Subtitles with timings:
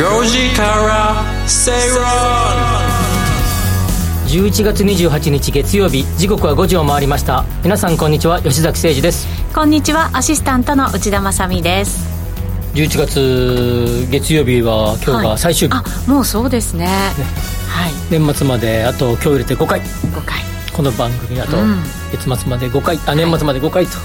[0.00, 2.06] 吉崎誠二の5時から正論
[4.26, 6.04] 11月28日月曜日。
[6.16, 7.44] 時刻は5時を回りました。
[7.62, 8.40] 皆さんこんにちは。
[8.40, 9.28] 吉崎誠二です。
[9.54, 10.08] こんにちは。
[10.14, 12.08] アシスタントの内田まさです。
[12.72, 16.92] 11月月曜日は今日が最終日、はい、あもうそうですね、ね、
[17.68, 17.92] はい。
[18.10, 19.80] 年末まであと今日入れて5回。
[19.80, 20.40] 5回。
[20.72, 21.58] この番組あと
[22.10, 23.98] 月末まで5回、うん、あ年末まで5回と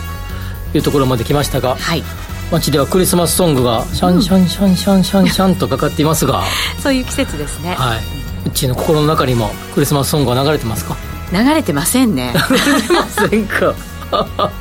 [0.74, 2.04] いうところまで来ましたが、はい、
[2.52, 6.44] 街ではクリスマスソングがシャンシャンシャンシャンシャンシャンとかかっていますが
[6.82, 7.76] そういう季節ですね。
[7.78, 8.00] はい。
[8.48, 10.96] うちの心の中にもクリスマスソングは流れてますか？
[11.32, 12.34] 流れてませんね。
[12.50, 13.74] 流れてませんか？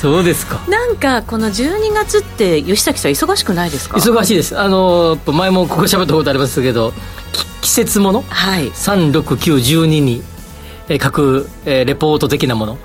[0.00, 0.60] そうですか。
[0.68, 3.96] なんかこの12月って吉崎さん忙しくないですか？
[3.96, 4.58] 忙しいです。
[4.58, 6.92] あの前もここ喋ったことありますけど
[7.62, 8.70] 季節もの、はい、
[10.88, 12.78] 36912に各、えー、レポート的なもの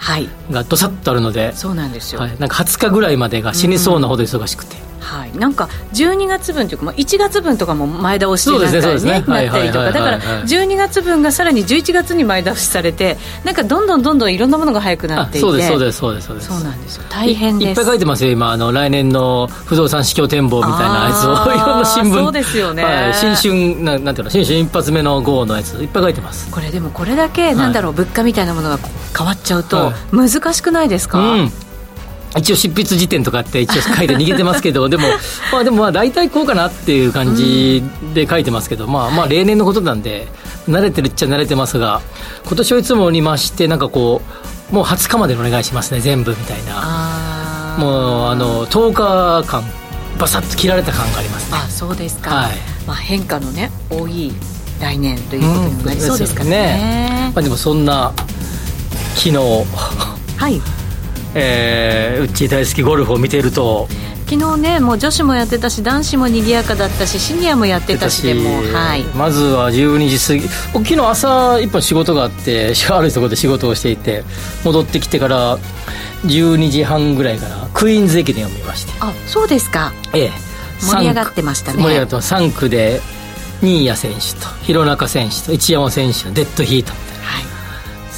[0.51, 9.91] がどさっとあるので、はい、そうなんですよ、はい、なんか20日ぐらいまでが死にそうなほど忙しくて、はい、なんか12月分というか、まあ、1月分とかも前倒しになったり、ねね、なったりとか。
[9.91, 15.47] だから12月分がさらに11月に前倒しされてなんかどんどんどんどんいろんなものが早くなっていて。
[15.47, 16.47] そうですそうですそうです。
[16.47, 17.03] そうなんですよ。
[17.09, 17.69] 大変です。
[17.69, 18.51] いっぱい書いてますよ今。
[18.51, 22.23] あの来年の不動産市況展望みたいなやつを いろんな新聞。
[22.23, 26.49] そうですよね、はい、新春ななんていうの新春一発目の号のやついっぱい書いてます。
[26.49, 28.79] これでもこれだけなんだろう、はい、物価みたいなものが
[29.17, 31.51] 変わっちゃうと難しくないですか、うん
[32.38, 35.08] 一応執筆時点とかって一応書いて逃げてますけど でも
[35.52, 40.28] まあでもまあ大体こうかなっていう感じで書いてますけど、まあまあ例年のことなんで
[40.67, 42.02] 慣れてるっちゃ慣れてますが
[42.45, 44.22] 今年はいつもに増してなんかこ
[44.72, 47.78] うもう20日までお願いしますね全部みたいな。
[47.78, 49.64] もうあの10日間
[50.20, 51.58] バサッと切られた感がありますね。
[51.58, 52.52] あそうですか、はい。
[52.88, 54.31] まあ、変化のね多い
[54.80, 56.49] 来年ということになりそうですかね。
[56.49, 58.14] ね、まあ、でもそんな
[59.16, 60.61] 昨日はい
[61.36, 63.88] えー、うち大好きゴルフを見ていると。
[64.26, 74.23] 昨日ねもう女子もやってたし男子も賑やかだったしシニアもやってたしでも、はい、まずは12時過ぎ昨日朝一本仕事があってあるところで仕事をしていて
[74.64, 75.58] 戻ってきてから
[76.26, 78.93] 12時半ぐらいからクイーンズ駅伝を見まして。
[79.02, 79.92] あそうですか。
[80.14, 80.32] ええ。
[80.80, 81.83] 盛り上がってましたね。
[81.83, 82.33] 盛り上がってます。
[82.33, 83.02] 3区で
[83.61, 86.93] 新谷選手と弘中選手と一山選手のデッドヒート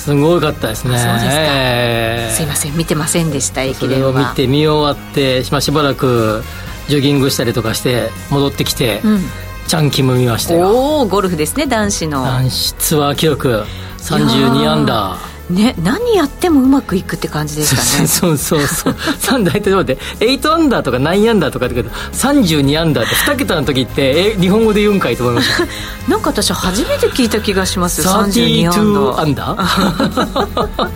[0.05, 0.99] すごかったですね。
[0.99, 4.11] そうですか、えー、すいません見てませんでした駅伝は。
[4.11, 6.43] それを見て見終わってしばらく
[6.87, 9.19] ジョギングしたりとかして戻ってきて、うん、
[9.67, 10.69] チャンキム見ましたよ。
[10.69, 12.21] おおゴルフですね男子の。
[12.21, 13.63] 男子ツアー記録
[13.97, 18.07] 32アンダーね、何やってもうまくいくって感じですかね。
[18.07, 18.95] そうそうそう
[19.45, 19.97] 大体待って。
[20.19, 25.65] 8アンダーとか9アンダーとかだけど32アンダーって2桁の時ってえ日本語で言うんかいと思いました。
[26.09, 28.01] なんか私初めて聞いた気がします。
[28.01, 30.89] よ32アンダー。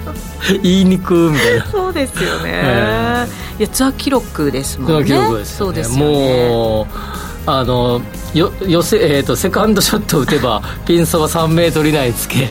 [0.63, 1.66] 言いにくみたいな。
[1.71, 5.05] そうですよね、えー、いやツアー記録ですもんね。
[5.05, 6.49] ツアー記録です、ね、そうですよね。
[6.49, 7.19] もう
[7.57, 8.01] あの
[8.33, 12.49] よよせ、えーと、セカンドショットを打てば ピンそば3メートル以内につけ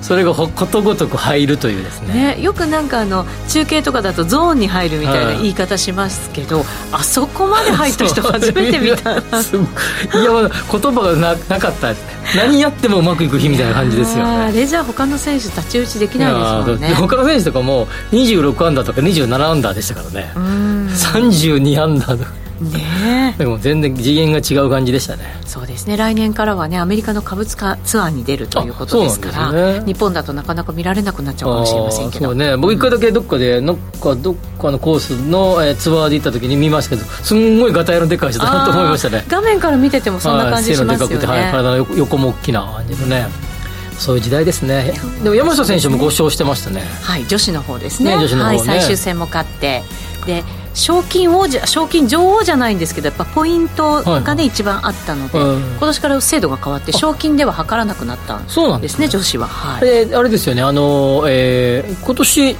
[0.00, 11.94] それがことごとく入るというですね、ね、よくなんかあの中継とかだとゾーンに入るみたいな言い方しますけど、あそこまで入った人初めて見たいや言葉がななかった。
[12.36, 16.94] 何やってもうまくいく日みたいな感じですよ、ね、レジャー他の選手太刀打ちできないですもんね。
[16.94, 20.32] 他の選手とかも26アンダーとか27アンダーでしたからね。
[20.34, 22.30] 32アンダーとか
[22.70, 25.24] ねでも全然次元が違う感じでしたね。
[25.46, 25.96] そうですね。
[25.96, 32.34] 来年からはねアメリカの株ツアーに出るということですから、ね、日本だとなかなか見られなくなっちゃうかもしれませんけど。
[32.34, 32.56] ね。
[32.56, 39.24] 僕一回だけどっかでなんかどっかのコースの、えー、ツアーで行った時に見ましたけどすんごいガタイのでかい人だなと思いましたね。
[39.28, 43.52] 画面から見ててもそんな感じしますよね、はい、体の横も大きな感じのね。
[43.98, 44.94] そういう時代ですね。
[45.22, 46.82] でも山下選手も5勝してましたね。
[47.02, 48.16] はい女子の方ですね。
[48.16, 49.82] ね女子の方ね、はい、最終戦も勝って。
[50.26, 58.50] で賞金王者賞金女王じゃないんですけどやっぱポイントがね、はい、一番あったので、うん、今年から制度が変わって賞金では測らなくなったんで
[58.88, 60.62] すね、ね、女子は、はい、あれですよね。
[60.62, 62.56] あの、えー、今年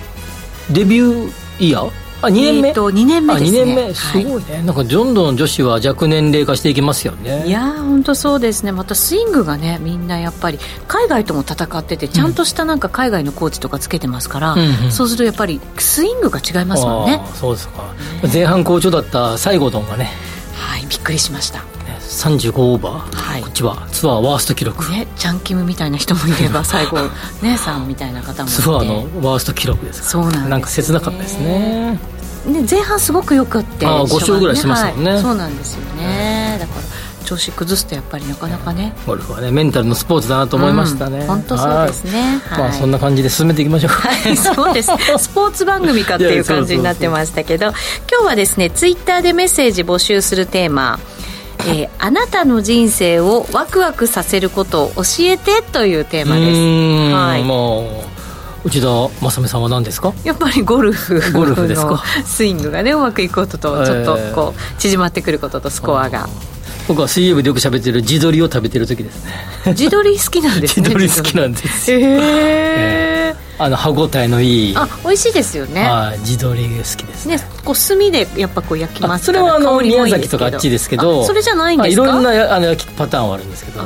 [0.71, 2.02] デビューイヤー？
[2.23, 3.95] あ2年目、えー、と2年目です、ね、2年目。
[3.95, 7.47] すごいね、はい、なんかどんどん女子は若年齢化していきますよね。
[7.47, 8.73] いや本当そうですね。
[8.73, 17.21] またスイングがねみんなやっぱり海外とも戦っててちゃんとしたなんか海外のコーチとかつけてますから、うん、そうするとやっぱりスイングが違いますもんね。
[17.35, 17.95] そうですか、
[18.33, 20.11] 前半好調だった西郷どんがね。
[20.55, 21.65] はいびっくりしました
[22.13, 23.87] 35オーバー、はい、こっちは？
[23.91, 24.91] ツアーワースト記録。
[24.91, 26.99] ねチャンキムみたいな人もいれば 最後
[27.43, 28.97] 姉さんみたいな方もツアーの
[29.29, 31.99] ワースト記録ですそうなんです、ね、なんか切なかったですね。
[32.47, 36.57] で前半すごくよくってあ5勝ぐらいしてましたもんね、はい、そうなんですよね。
[36.61, 36.83] だから
[37.25, 38.93] 調子崩すとやっぱりなかなかね。
[39.07, 44.37] ゴルフはねメンタルのスポーツだなと思いましたね、うん、本当そうですね、はい、まあそんな感じで進めていきましょうはい。
[44.37, 44.91] そうです。
[45.19, 47.67] スポーツ番組かっていう感じになってましたけど
[48.11, 50.99] 今日はですねツイッターでメッセージ募集するテーマ
[51.69, 57.15] えー、あなたの人生をワクワクさせることを教えてというテーマです。
[57.15, 58.05] はい、も
[58.65, 58.87] う内田
[59.21, 60.13] 正美さんは何ですか？
[60.25, 62.03] やっぱりゴルフゴルフですか？
[62.25, 66.29] スイングがねうまくいくこととちょっとこう縮まってくることとスコアが、
[66.89, 69.75] 僕は水曜日でよく喋ってる地鶏を食べてる時ですね。
[69.75, 75.83] 地鶏好きなんですね 地鶏好きなんですへえーあの歯ごたえのいいあ美味しいですよね。
[75.89, 77.27] はい地鶏好きです。
[77.29, 79.27] ねこう炭でやっぱこう焼きます。
[79.27, 82.03] それはあの宮崎とかあっちですけどそれじゃないんですか？
[82.03, 83.83] いろんなあの焼きパターンはあるんですけど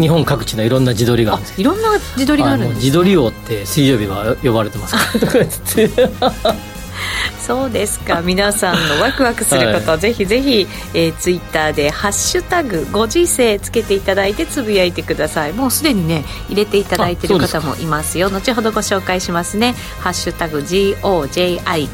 [0.00, 5.44] 日本各地のいろんな地鶏があるんですいろんな地鶏があるんです地鶏王って水曜日は呼ばれてますから
[7.46, 8.22] そうですか。
[8.22, 15.52] 皆さんのワクワクすること、はい、ぜひぜひ、えー、ツイッターで「ハッシュタグご時世」つけていただいてつぶやいてください。
[15.52, 18.30] もうすでにね入れていただいてる方もいますよ。
[18.30, 21.86] 後ほどご紹介しますね「ハッシュタグ #GOJISEI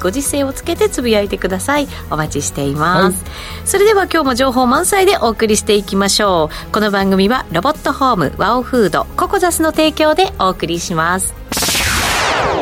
[0.00, 1.88] ご時世」をつけてつぶやいてください。
[2.10, 3.32] お待ちしています、はい、
[3.64, 6.72] それでは今日も情報満載でお送りしていきましょう。
[6.72, 11.34] この番組はロボットホームワオフードココザスの提供でお送りします。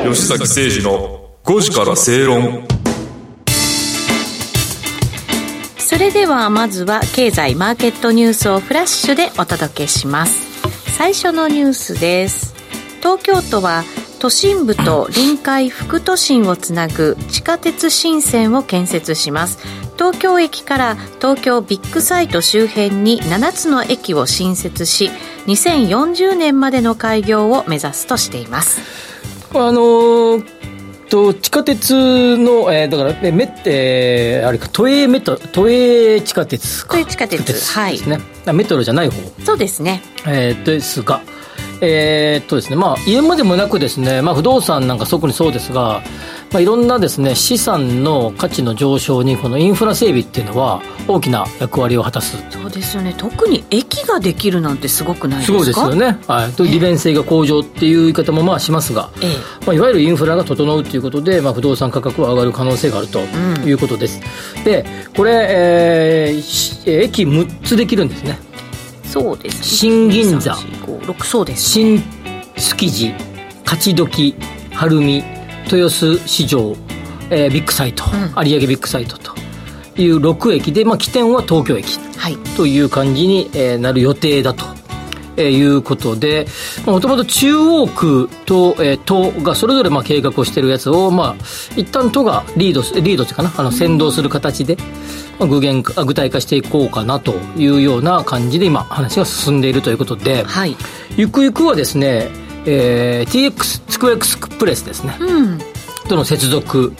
[0.04, 1.17] 吉崎誠二の
[1.48, 2.62] 5時から正論。
[5.78, 10.42] それではまずは経済マーケットニュースをフラッシュでお届けします。
[10.92, 12.54] 最初のニュースです。
[12.98, 13.82] 東京都は
[14.18, 19.58] 都心部と臨海副都心をつなぐ地下鉄新線を建設します。
[19.96, 25.10] 東京駅から東京ビッグサイト周辺に7つの駅を新設し
[25.46, 28.82] 2040年までの開業を目指すとしています。
[29.54, 30.77] あのー
[31.08, 37.78] と地下鉄の、えー、だから、ね、メえー、あれか都営メト都営地下鉄都営地下鉄です
[38.08, 39.44] ね、はい、メトロじゃない方。
[39.44, 40.02] そうですね。
[40.26, 41.20] えー、ですが
[41.80, 46.02] えー、っとですねまあ家までもなくですね、まあ、不動産なんか特にそうですが
[46.50, 52.36] まあ、いろんなですね資産の価値の上昇にこのインフラ整備っていうのは大きな役割を果たす。
[52.50, 53.14] そうですよね。
[53.16, 55.58] 特に駅ができるなんてすごくないですか？
[55.58, 59.66] すごいですよね、はい、利便性が向上っていう言い方もまあしますが、ええ。
[59.66, 63.20] まあ、いわゆるインフラが整うということで、まあ、不動産価格は上がる可能性があると
[63.66, 64.20] いうことです、
[64.56, 64.84] うん、で
[65.16, 68.38] これ、えー、駅6つできるんですね。
[69.04, 69.64] そうです。
[69.64, 70.56] 新銀座。
[71.24, 72.02] そうです、新
[72.56, 73.14] 築地
[73.64, 74.34] 勝どき
[74.72, 75.37] 晴海
[75.76, 76.74] 豊洲市場、
[77.30, 78.04] えー、ビッグサイト、
[78.36, 79.34] うん、有明ビッグサイトと
[80.00, 81.98] いう6駅で、まあ、起点は東京駅
[82.56, 84.64] という感じに、えー、なる予定だと。
[85.40, 86.48] えー、いうことで、
[86.84, 91.44] もともと中央区と、えー、都がそれぞれまあ計画をしているやつを、まあ、
[91.76, 94.76] 一旦都がリード、リードっていうかな、あの先導する形で、
[95.38, 100.76] まあ、具現化、具体化していこうかなというような感じで今、話が進んでいるということで、はい、
[101.16, 105.58] ゆくゆくはですね、えー、TX スクエクスプレスですね、うん、
[106.08, 106.92] との接続。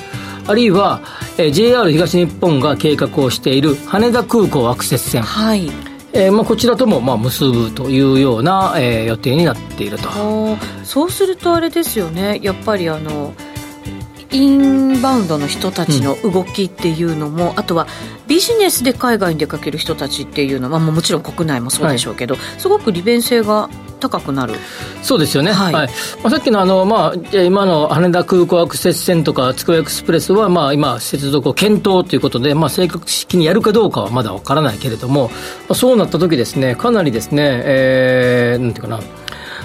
[0.46, 1.02] あるいは、
[1.37, 5.70] えー、JR 東日本が計画をしている羽田空港アクセス線、はい。
[6.14, 10.08] えーまあ、こちらともまあ結ぶというような、えー、予定になっていると。
[10.82, 12.40] そうするとあれですよね。
[12.43, 13.34] やっぱりあの
[14.31, 17.87] インバウンドの人たちの動きっていうのも、うん、あとは
[18.27, 23.70] ビジネスで海外に出かける人たちっていうのは、まあ、もちろん国内もそうでしょうけど、はい、すごく利便性が
[24.01, 24.55] 高くなる。
[25.03, 25.89] そうですよね、はい、はい、
[26.23, 35.35] まあ、さっきのあの、まあ、今の羽田空港アクセス線とかつくばエクスプレスは、まあ、今、接続を検討ということで、まあ、正確にやるかどうかはまだわからないけれども、ま
[35.70, 39.01] あ、そうなった時ですねかなりですね、えー、なんていうかな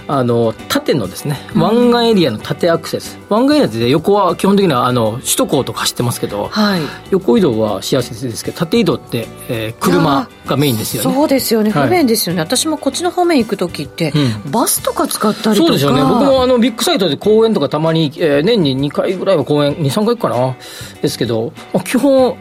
[0.08, 6.82] あの縦のですね湾岸エリアの縦アクセス、湾岸エリアって横は基本的にはあの首都高とか走ってますけど、はい、
[7.12, 11.14] 横移動はしやすいですけど縦移動って、えー、車がメインですよね。
[11.14, 11.72] そうですよね。
[11.72, 14.12] 不便ですよね、はい、私もこっちの方面行く時って、
[14.46, 15.56] うん、バスとか使ったりとか。
[15.56, 16.02] そうですよね。
[16.02, 20.56] 僕もあのビッグサイトで公園とかたまに、えー、年に2回ぐらいは公園23回行くかな。
[21.02, 22.38] ですけど、まあ、基本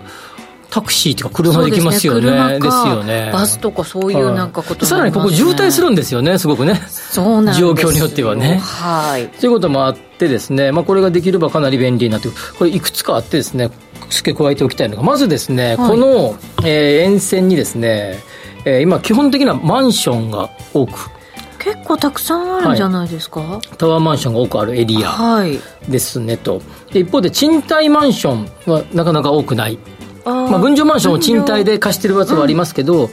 [0.72, 2.58] タクシーとか車で行きますよね。
[2.58, 3.28] ですよね。
[3.30, 6.80] バスとかそういうなんかこと、ね、さらにここ渋滞するんですよね、すごくね。
[6.88, 8.56] そうなん状況によってはね。
[8.56, 9.28] はい。
[9.28, 13.70] ということもあってですね、まあこれができればかなり便利になってこれいくつかあってですね、
[14.08, 18.18] 付け加えておきたいのが、まずですね、はい、この、えー、沿線にですね、
[18.64, 21.10] えー、今基本的なマンションが多く。
[21.58, 25.44] 結構たくさんあるんじゃないですか、はい、タワーマンションが多くあるエリア
[25.86, 29.78] ですねと、で一方で賃貸マンションはなかなか多くない
[30.24, 33.10] まあ、分譲マンションを賃貸で貸してるやつはありますけど、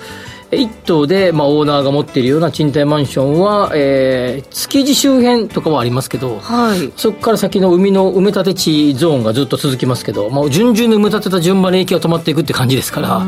[0.52, 13.22] 一棟で、まあ、オーナーが持っているような賃貸マンションは、えー、築地周辺とかはありますけど、はい、そこから先の海の埋め立て地ゾーンがずっと続きますけど、まあ、順々に埋め立てた順番に駅が止まっていくって感じですから。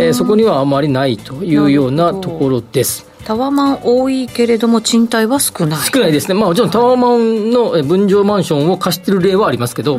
[0.00, 3.09] ええー、そこにはあまりないというようなところです。
[3.24, 5.80] タワマン多いけれども賃貸は少ない。
[5.80, 9.98] 少ないですね、まあ、もちろんタワマンの分譲マンションを貸してる例はありますけど、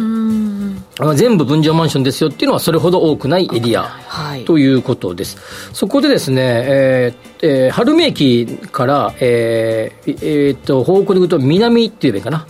[1.16, 5.38] 全部分譲マンションですよっていうのはそれほど多くないエリア、はい、ということです。
[5.74, 12.46] そこでですね、えーえー、春名駅から、えーえー、っと方向で行くと南っていうべきかな、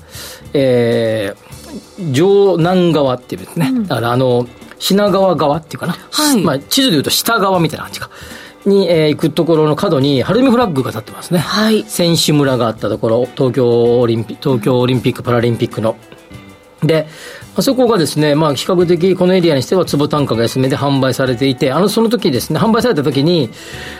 [0.53, 4.47] えー、城南側っていうですね、うん、だからあの
[4.79, 8.09] 品川側っていうかな、はい、まあ、地図でいうと下側みたいな感じか。
[8.65, 11.39] に、えー、行くところの角に、晴海フラッグが立ってますね。
[11.39, 11.83] はい。
[11.87, 15.95] 選手村があったところ、東京オリンピック、東京オリンピック・パラリンピックの。
[16.83, 17.07] で、
[17.53, 23.49] あそこがですね、まあ、比較的このエリアにしては坪単価が安めで販売されていて、あの、その時ですね、販売された時に、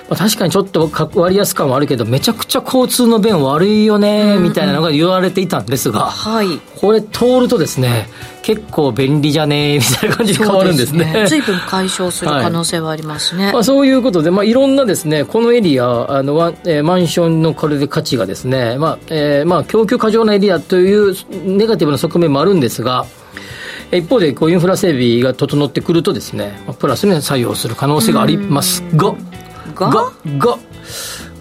[0.09, 6.59] まあ、確かにちょっと割安感はあるけど、めちゃくちゃ交通の便悪いよね、みたいなのが言われていたんですが、はい。
[6.79, 8.07] これ通るとですね、
[8.41, 11.25] 結構便利じゃねみたいな感じに変わるんですね。
[11.27, 13.45] 随分、ね、解消する可能性はありますね。
[13.45, 23.05] はい、まあ、そういうことで、まあ、いろんなですね、このエリア、あの、えー、マンションのこれで価値がですね、まあ、えー、まあ、供給過剰なエリアというネガティブな側面もあるんですが、
[23.91, 29.13] 一方でこうインフラ整備が整ってくるとですねプラスに採用する可能性がありますが？
[29.75, 29.89] が？
[29.89, 30.57] が？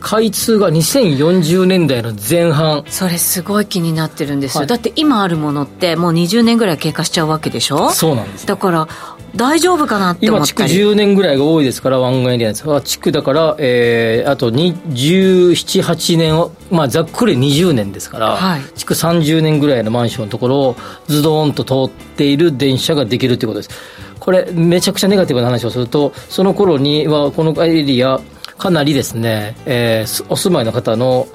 [0.00, 2.84] 開通が2040年代の前半。
[2.88, 7.90] それすごい気になってるんですよ、はい、だって今あるものってもう20年ぐらい経過しちゃうわけでしょ？
[7.90, 8.46] そうなんです。
[8.46, 8.88] だから
[9.34, 10.72] 大丈夫かなって思ったり。
[10.72, 12.66] 今築10年ぐらいが多いですから湾岸エリアです。
[12.66, 20.76] が築だから、えー、あと1718年を、まあ、ざっくり20年ですから、はい、築30年ぐらいのマンションのところを
[21.06, 23.70] ズドーンと通っている電車ができるということです。
[24.18, 28.20] これめちゃくちゃネガティブな話をするとその頃にはこのエリア
[28.60, 31.26] かなりですね、えー、お住まいの方の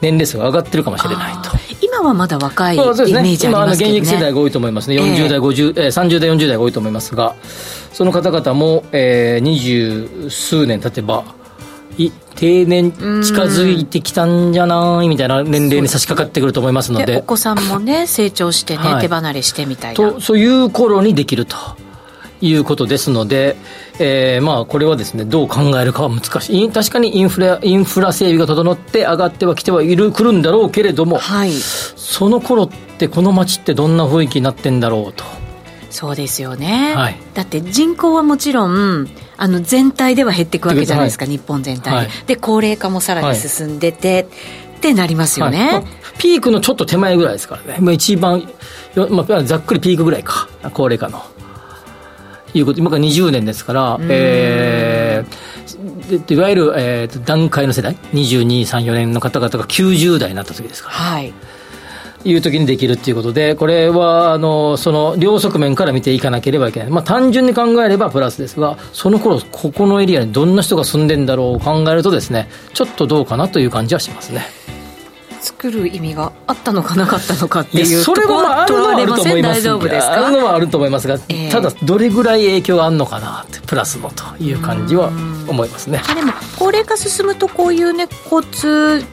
[0.00, 1.50] 年齢層が上がってるかもしれないと。
[1.80, 2.92] 今はまだ若いイメー
[3.36, 3.96] ジありますけどね。
[3.96, 4.96] 今、現役世代が多いと思いますね。
[4.96, 7.34] 40代、50、えー、30代、40代が多いと思いますが、
[7.92, 11.24] その方々も、えー、二十数年経てば、
[11.98, 13.02] い定年近
[13.44, 21.56] づいてきたんじゃないみたいな年齢に差し掛かってくると思いますのでお子さんもね成長してね、はい、手離れしてみたいなとそういう頃にできると
[22.40, 23.56] いうことですので、
[23.98, 26.70] えー、まあこれはですねどう考えるかは難しい。
[26.70, 35.24] 確かにインフラインフラ整備が整って上がってはきてはいるくるんだろうけれども、はい、その頃ってこの街ってどんな雰囲気になってんだろうと。
[35.88, 44.26] そうですよね、はい、だって人口はもちろんあの全体では減っていくわけじゃないですか、はい、日本全体で、はい、で高齢化もさらに進んでて、
[44.76, 45.82] ってなりますよね、まあ、
[46.18, 48.48] ピークのちょっと手前ぐらいですからね、まあ、一番、
[49.10, 50.48] まあ、ざっくりピークぐらいか。
[50.74, 51.22] 高齢化の
[52.54, 60.94] いうこと、今から20年ですから、えー、でいわゆる、えー、段階の世代、22、3、4年の方々が90代になった時ですから。
[60.94, 61.32] はい
[62.24, 66.90] いう時にできるっていうことで、これは、あの、その、両側面から見ていかなければいけない。
[66.90, 74.44] まあ、単純に考えればプラスですが、その頃、ここのエリアにどんな人が住んでんだろう考えるとですね、ちょっとどうかなという感じはしますね。
[75.46, 80.12] 作る意味があったのかなかったのかっていうそれはあるのはあると思います大丈夫ですか？
[80.26, 85.08] あるのはあると思いますが、えー、ただどれぐらい影響があるのかなってプラスのという感じは
[85.48, 86.02] 思いますね。
[86.14, 89.04] でも高齢化進むとこういうね交通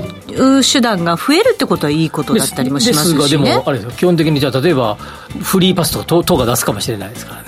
[0.63, 3.91] 手段が増えるってことはいいことだったりもしますし、ね、ですがでもあれですよ。
[3.91, 7.47] 基本的にじゃあ例えばフリーパスとか党が出すかもしれないですからね。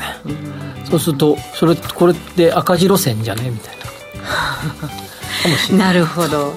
[0.89, 3.49] そうするとそれこれって赤字路線じゃね？
[3.49, 3.85] みたいな。
[5.85, 6.53] なるほど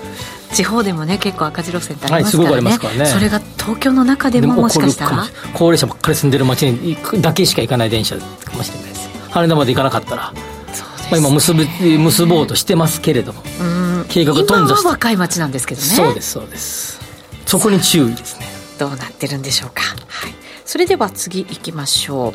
[0.52, 2.71] 地方でもね結構赤字路線ってありますからね。
[2.71, 3.07] はい、からね。
[3.07, 5.26] それが東京の中でももしかしたら。
[5.55, 8.25] 高齢者ばっかり住んでる街にだけしか行かない電車か
[8.57, 9.09] もしれないです。
[9.31, 10.33] 羽田まで行かなかったら。
[11.11, 13.43] まあ、今結ぶ結ぼうとしてますけれども、
[14.11, 15.87] 計画頓挫して若い町なんですけどね。
[15.87, 17.00] そうですそうです。
[17.47, 18.47] そこに注意ですね。
[18.78, 22.35] どうなってるんでしょうか、はい、それでは次行きましょ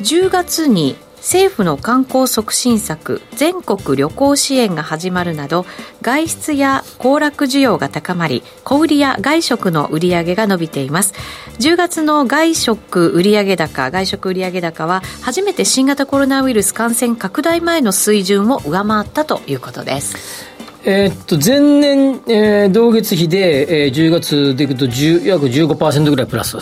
[0.00, 0.02] う。
[0.02, 0.96] 10月に
[1.28, 5.66] 政府の観光促進策全国旅行支援が始まるなど
[6.00, 11.12] 外出や行楽需要が高まり小売や外食の売上が伸びています。
[11.58, 20.46] 10月の外食売上高外食売上高は初めて新型コロナウイルス感染拡大前の水準を上回ったということです。
[20.84, 26.56] えー、っと前年、えー、同月比で、えー、10月でいくと約15%ぐらいプラス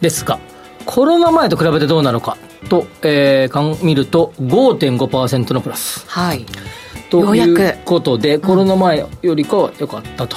[0.00, 0.40] ですが、うん。
[0.86, 2.38] コロナ前と比べてどうなのか
[2.68, 6.04] と、えー、見ると5.5%のプラス。
[6.08, 6.44] はい。
[7.10, 10.36] ということで、コロナ前よりかは良かったと。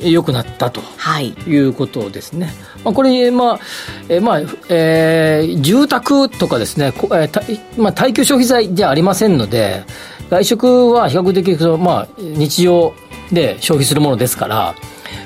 [0.00, 2.52] 良くなったと、はい、いうことですね。
[2.84, 3.60] まあ、これ、まあ、
[4.08, 9.84] えー、まあ、えー、住宅とかですね、えーまあ、耐久消費財じゃありませんので、
[10.28, 12.94] 外食は比較的その、まあ、日常
[13.30, 14.74] で消費するものですから、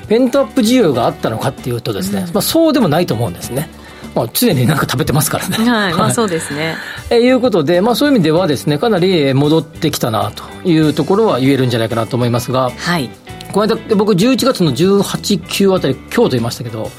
[0.07, 3.69] ペントアップ需要があったのかっていうとですね、うん、まあ、そうでもないと思うんですね。
[4.15, 5.57] まあ、常に何か食べてますからね。
[5.57, 6.75] はい、まあそうですね。
[7.09, 13.09] えいうことで、まあそういう意味ではですね、かなり戻ってきたなというところは言えるんじゃないかなと思いますが、はい。
[13.51, 16.89] この間、僕11月の18、9あたり、京都いましたけど、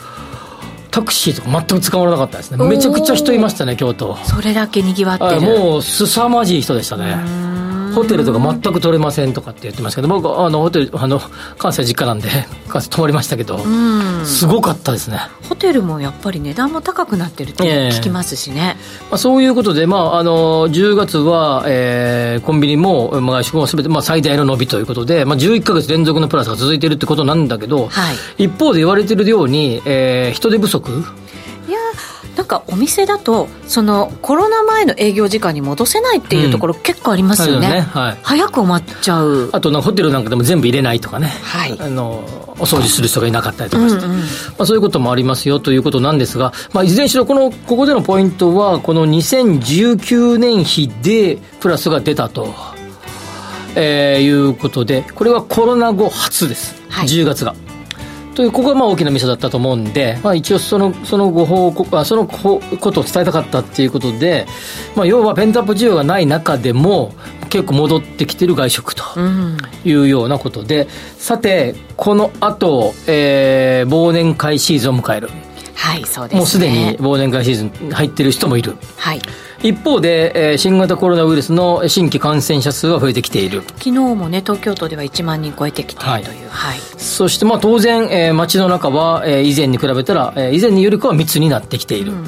[0.91, 2.65] タクシーとか全く使わなかったですね。
[2.67, 4.17] めちゃくちゃ人いましたね、京都。
[4.25, 5.41] それだけ賑わってる。
[5.41, 7.52] もう、凄まじい人でしたね。
[7.95, 11.21] ホテルとか全く取れませんとかって言ってますけど僕あのホテルあの
[11.59, 12.29] 関西実家なんで
[12.69, 13.61] 関西泊まりましたけど
[14.25, 15.21] すごかったですね。
[15.49, 31.05] ホテルもやっぱり値段も高くなってるって聞きますしね、えー、まあ、そういうことで、まあ、あの10月は、えー、コンビニも、まあ、外食もすべて、まあ、最大の伸びということで、まあ、11か月連続のプラスが続いているってことなんだけど、はい、一方で言われているように、えー、人手不足
[32.37, 37.69] なんかお店だとそのコロナ前の営業時間に戻せないっていうところ、結構ありますよね。
[37.69, 37.81] ね。
[37.81, 39.51] はい、早く終わっちゃう。
[39.53, 42.25] あとホテルなんかでも全部入れないとかね、はい、あの
[42.59, 43.89] お掃除する人がいなかったりとか。
[43.89, 44.25] して、うんうん、ま
[44.61, 52.55] あ、そういうこともありますよということなんですが、まあ、いずれにしろこのここでのポイントはこの2019年比でプラスが出たと。
[53.75, 57.55] えー、いうことで、これはコロナ後初です、はい、10月が。
[58.35, 62.61] という、ここがまあ大きなミソだったと思うんで、まあ、一応その、そのご報告、あそのこ
[62.93, 64.47] とを伝えたかったっていうことで、
[64.97, 67.15] まあ、要はペンタップ需要がない中でも、
[67.51, 69.03] 結構戻ってきてる外食と
[69.85, 75.29] いうようなことで、うん、さて、この後、えー、忘年会シーズンを迎える。
[75.75, 78.77] はい、そうです、ね、もうすでに忘年会シーズン入ってる人もいる。
[78.97, 79.21] はい。
[79.63, 83.63] 一方で、えー、新型コロナウイルスの新規感染者数は増えてきている。
[83.63, 92.25] 昨日もね東京都では1万人超えてきているという、はい、はい、そしてまあ当然、えー、街の中は、えー、以前に比べたら、えー、以前によりかは密になってきている、うん、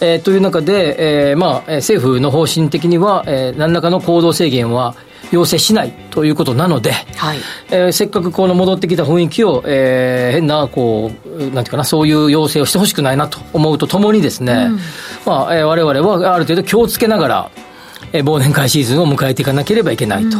[0.00, 4.96] えー、という中で、えーまあ、政府の方針的には、えー、何らかの行動制限は
[5.30, 7.38] 要請しないということなので、はい。
[7.70, 14.78] えー、せっかくこの戻ってきた雰囲気を、えー、変なこうなんていうかなそういう要請をしてほしくないなと思うとともにですね、うん、
[15.26, 17.50] まあえー、我々はある程度気をつけながら、
[18.12, 20.38] えー、忘年会シーズンを迎えていかなければいけないと。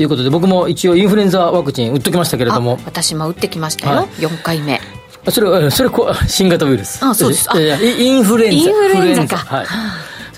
[0.00, 2.78] いうことで僕も一応インフルエンザワクチン打っときましたけれども。
[2.84, 4.80] 私も打ってきましたよ、はい、4回目。
[5.28, 5.90] それそれ
[6.28, 7.04] 新型ウイルス。
[7.04, 7.48] あそうです。
[7.56, 8.70] インフルエンザ。
[8.70, 9.66] インフルエンザか、はい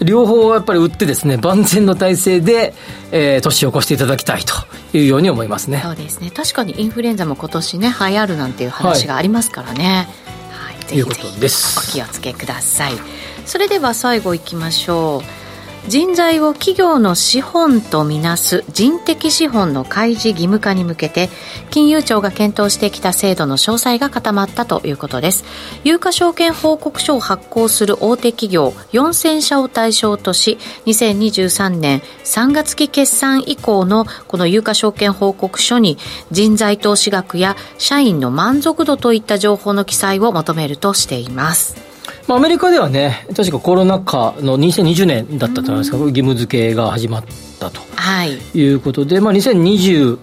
[0.04, 2.74] 両方やっぱり打ってですね万全の体制で、
[3.12, 4.54] えー、年を越していただきたいと
[4.96, 5.80] いうように思いますね。
[5.82, 6.30] そうですね。
[6.30, 10.08] 確かにインフルエンザも今年ね流行るなんていう話がありますからね、
[10.50, 12.92] はい、はい、ぜひぜひお気をつけください。
[13.46, 15.39] それでは最後いきましょう
[15.88, 21.30] 人材を企業の資本とみなす人的資本の開示義務化に向けて
[21.70, 25.44] 金融庁が検討してきた制度の詳細が固まったということです。
[25.82, 35.98] 有価証券報告書を発行する大手企業4000社を対象とし2023年3月期決算以降のこの有価証券報告書に
[36.30, 41.89] 人材投資額や社員の満足度といった情報の記載を求めるとしています。
[42.30, 47.24] まあ、アメリカではね、確かコロナ禍の2020年だったと思いますか、義務付けが始まっ
[47.58, 50.16] たと、はい、いうことで、まあ、2020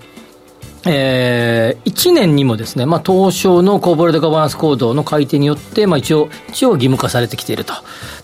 [0.89, 7.73] えー、1年にもですね、まあ、東証のコーポレートガバナンスコードの改定によって、まあ、一応、一応義務化されてきていると。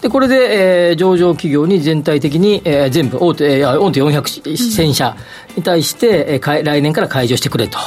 [0.01, 5.17] で、これで、えー、上場企業に全体的に、えー、全部、大手、えー、大手400社
[5.57, 7.77] に対して、えー、来年から解除してくれと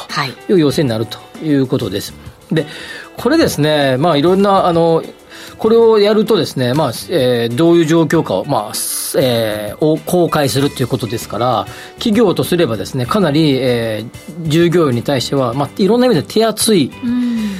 [0.47, 2.13] いう要請になるということです。
[2.51, 2.65] で、
[3.17, 5.03] これですね、まあ、いろんな、あの、
[5.57, 8.73] これをやるとですね、まあえー、どういう状況かを、まあ
[9.19, 16.91] えー、を公開するということですから企業とすればですねかなり、えー、従業員に対しては、まあ、いろんな意味で手厚い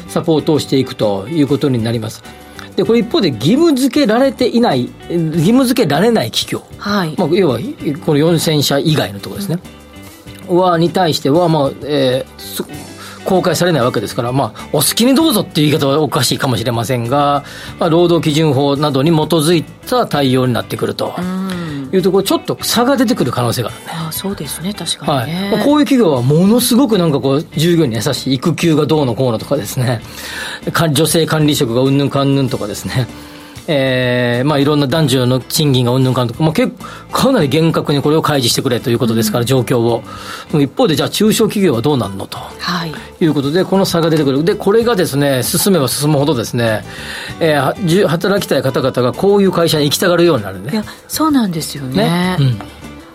[0.08, 2.24] サポートをしていくということになります。
[2.76, 7.15] でこれ一方で義務付けられていない義務付けられない企業、はい。
[7.17, 7.58] まあ、要は
[8.06, 9.60] この4000社以外のところですね、
[10.48, 12.63] うん、はに対しては、まあえー、
[13.28, 17.44] 公開されないわけですから、まあ、お好きにどうぞっていう言い方はおかしいかもしれませんが、
[17.78, 21.13] まあ、労働基準法などに基づいた対応になってくると。
[21.94, 23.86] いうところちょっと差が出てくる可能性があるね。
[23.88, 24.74] あそうですね。
[24.74, 30.02] 確かに、ね、はい、こういう企業はものすごくなんかこう従業員に優しい育休がどうのこうのとかですね。
[30.92, 33.08] 女性管理職がうんぬんかんぬんとかですね
[33.69, 36.73] えーまあ、いろんな男女の賃金がうんぬんかんとか、まあ、結
[37.12, 40.03] 構かなり厳格にこれを開示してくれということですから、うん、状況を。
[40.53, 44.43] 一方でじゃあ中小企業はどうなるのと、はい、いうことでこの差が出てくる。
[44.43, 46.84] でこれがですね進めば進むほどですね、
[47.39, 50.71] えー、働きたい方々がこういう会社に行きたがるようになるね。
[50.71, 52.38] いやそうなんですよね、ね。
[52.39, 52.60] うん。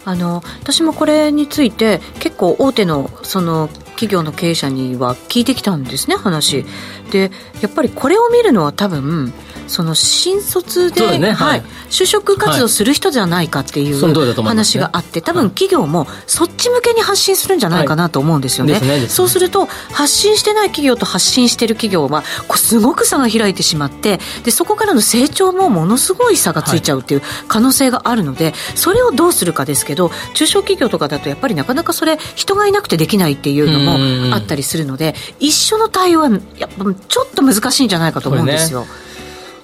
[0.05, 6.65] あの私もこれについて結構大手のその企業の経営者には聞いてきたんですね話。
[7.11, 9.33] でやっぱりこれを見るのは多分
[9.67, 18.81] その新卒で、ね、はい、就職活動する人じゃないかっていう話があって、多分企業もそっち向けに発信するんじゃないかなと思うんですよね。
[18.81, 22.23] ねそうすると発信してない企業と発信してる企業は
[22.57, 38.87] すごく差が開いてしまってでそこからの成長もものすごい差がついちゃうっていう可能性があるので、それをどうするかですけど中小企業とかだとやっぱりなかなかそれ人がいなくてできないっていうのもあったりするので一緒の対応はやっぱちょっと難しいんじゃないかと思うんですよ。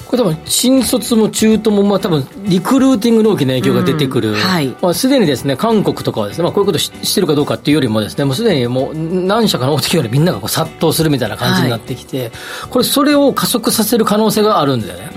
[0.08, 12.32] これ多分新卒も中途もまあ多分リクルーティングの大きな影響が出てくる、うんはい、まあ、すでにですね韓国とかはですね、まあ、こういうことしてるかどうかっていうよりもですねもうすでにもう何社かの大手企業でみんながこう殺到するみたいな感じになってきて、はい、
[12.70, 15.10] これそれを加速させる可能性があるんだよね、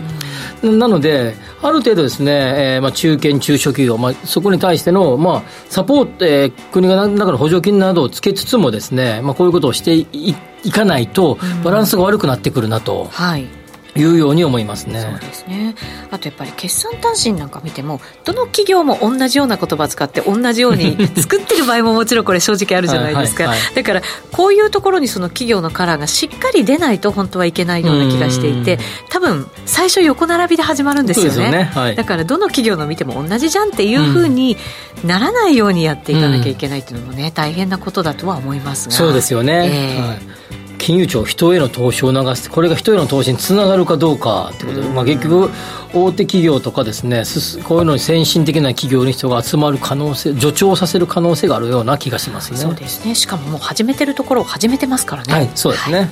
[0.63, 10.35] うん、なのである程度ですね、えー、まあ中堅中小企業、まあ、そこに対しての、まあ、サポート、えー、国が何らかの補助金などをつけつつもですね、まあ、こういうことをしてい
[10.69, 13.03] かないとバランスが悪くなってくるなと。
[13.03, 13.60] うんはい
[13.95, 15.01] いうように思いますね。
[15.01, 15.75] そうですね。
[16.11, 23.43] あとやっぱり決算単身なんか見ても、どの企業も同じような言葉を使って同じように 作ってる場合ももちろんこれ正直あるじゃないですか。
[23.43, 24.01] はいはいはい、だから
[24.31, 31.45] こういうところにその企業のカラーがしっかり出ないと本当はいけないような気がしていて、多分最初横並びで始まるんですよね。
[31.45, 34.57] よねはい、だからどの企業の見ても同じじゃんっていうふうに
[35.03, 38.95] ならないようにやっていかなきゃいけないっていうのもね、大変なことだとは思いますが。
[38.95, 39.97] そうですよね。
[39.97, 45.51] えーはい金融庁人への投資を促すこれが人への投資につながるかどうかってことで、まあ、結局
[45.93, 47.03] 大手企業とかです。
[47.03, 47.23] ね
[47.63, 52.57] こういうのに先進的な企業に人が集まる可能性助長させる可能性があるような気がしますね。
[52.57, 53.13] そうですね。
[53.13, 55.33] しかももう始めてるところを始めてますからね。
[55.33, 56.09] はいそうですね、はい、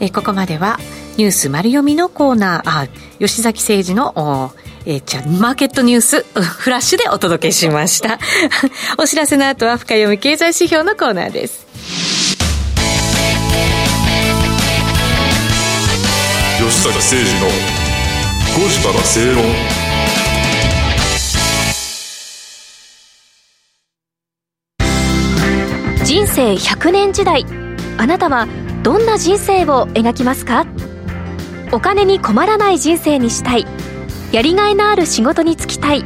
[0.00, 0.78] えここまでは
[1.16, 2.82] ニュース丸読みのコーナー。
[2.84, 4.52] あ吉崎誠二の
[4.84, 8.18] えー、じゃマーケットニュース フラッシュでお届けしました。
[8.98, 11.71] お知らせの後は深読み経済指標のコーナーです
[16.82, 17.46] 坂誠二の
[18.58, 19.44] 5時から正論。
[26.04, 27.46] 人生100年時代
[27.98, 28.48] あなたは
[28.82, 30.66] どんな人生を描きますか？
[31.70, 33.64] お金に困らない人生にしたい。
[34.32, 36.04] やりがいのある仕事に就きたい。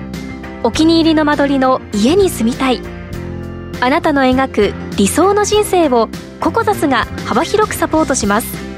[0.63, 2.83] お気に入りの間取りの家に住みたい。
[3.81, 8.76] あなたの描く理想の人生をココザスが幅広くサポートします。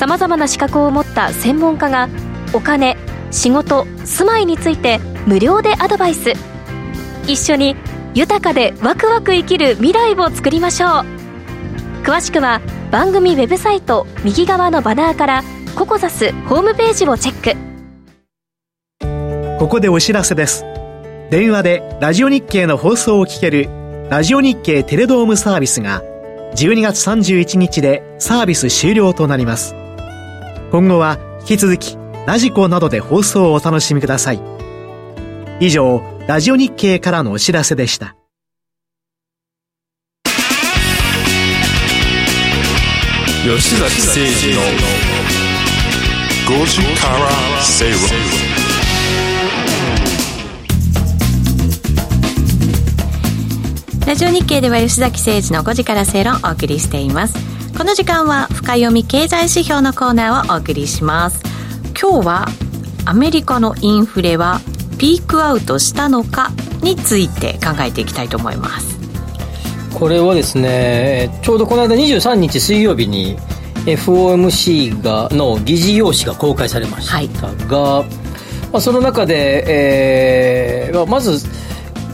[0.00, 2.08] さまざまな資格を持った専門家が
[2.54, 2.96] お金
[3.30, 6.32] 仕事住まいについて無料でアドバイス。
[7.28, 7.76] 一緒に
[8.14, 10.90] 豊かでワクワク生きる未来を作りましょう。
[12.02, 15.44] 詳しくは番組ウェブサイト右側のバナーから
[15.76, 17.54] ココザスホームページをチェッ
[19.52, 19.58] ク。
[19.58, 20.64] ここでお知らせです。
[21.28, 23.68] 電話でラジオ日経の放送を聞ける
[24.08, 26.02] ラジオ日経テレドームサービスが
[26.54, 29.74] 12月31日でサービス終了となります。
[30.70, 34.40] 今後は引き続きラジコなどで放送をお楽しみください。
[35.58, 38.16] 以上、ラジオ日経からのお知らせでした。
[43.42, 44.60] 吉崎誠二の
[46.62, 48.00] 5時から正論
[54.06, 57.59] ラジオ日経では吉崎誠二の5時から正論をお送りしています。
[57.80, 61.42] この時間は深読み経済指標のコーナーをお送りします。
[61.98, 62.46] 今日は
[63.06, 64.60] アメリカのインフレは
[64.98, 66.50] ピークアウトしたのか
[66.82, 68.98] について考えていきたいと思います。
[69.94, 73.38] これはですねちょうどこの間23日水曜日に
[73.86, 78.08] FOMC がの議事要旨が公開されましたが、はい、
[78.72, 81.48] まあ、その中で、えー、まず、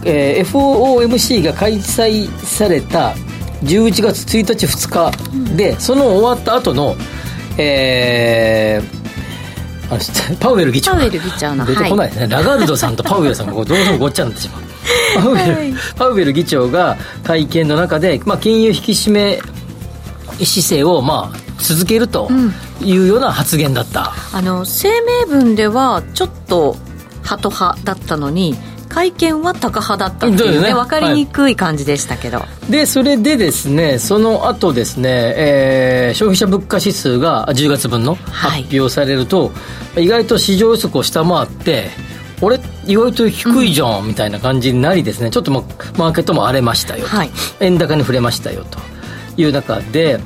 [0.05, 3.17] えー、FOMC が開催された
[3.63, 5.57] 11月1日2日。
[5.57, 6.97] で、うん、その終わった後の
[7.59, 9.99] えー、あ
[10.41, 14.63] パウエル議長パウエル議長の出てこないですね、はい、ラガルドさんとパウエルさんがどうしてもごっちゃになってしまう。
[15.17, 19.41] パウエル、はい、パウエル議長が会見の中で、まあ、金融引き締め
[20.45, 22.31] 姿勢を、まあ、続けると
[22.83, 24.91] いうような発言だった、うん、あの声
[25.25, 26.77] 明文ではちょっと
[27.23, 28.57] ハト派だったのに
[28.97, 30.69] 会見はタカ派だったっていうね。
[30.69, 39.49] ね分かりにくい感じでしたけど、はい、でそれでですねその後ですね、えー、消費者物価指数が10月分の発表されると、
[39.95, 41.91] はい、意外と市場予測を下回って
[42.41, 45.31] 俺意外と低いじゃん、うん、みたいな感じになりですね。
[45.31, 47.31] ちょっとマーケットも荒れましたよと、はい、
[47.61, 48.79] 円高に触れましたよと
[49.37, 50.19] いう中で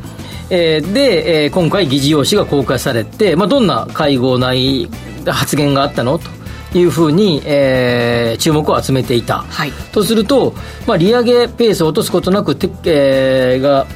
[0.52, 4.88] えー、で、えー、今回議事要旨が公開されて、まあ、どんな会合内
[5.24, 6.39] 発言があったのと
[6.74, 10.54] いうふうに、えー、注目を集めていた、はい、とすると、
[10.86, 13.86] まあ、利上げペースを落とすことなく、てえー、が、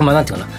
[0.00, 0.52] まあ、なんていうかな、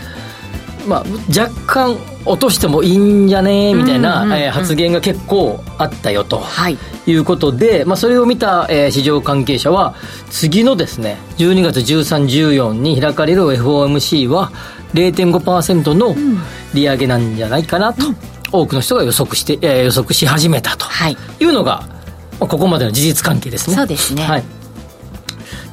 [0.87, 3.73] まあ、若干落としてもいいんじゃね？
[3.73, 9.95] みたいな、え発言が結構あったよと、はい、いうことで、まあ、それを見た、えー、市場関係者は
[10.29, 14.51] 次のですね12月13、14に開かれる FOMC は
[14.93, 16.15] 0.5%の
[16.73, 18.15] 利上げなんじゃないかなと、うん、
[18.51, 21.17] 多くの人が予測して、えー、予測し始めたとい。
[21.45, 21.87] うのが、は
[22.41, 23.75] い、ここまでの事実関係ですね。
[23.75, 24.58] そうですね、はい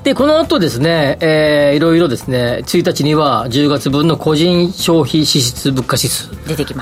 [0.07, 6.31] で、この後ですね、えー、いろいろですね、1日には10月分の個人消費支出物価指数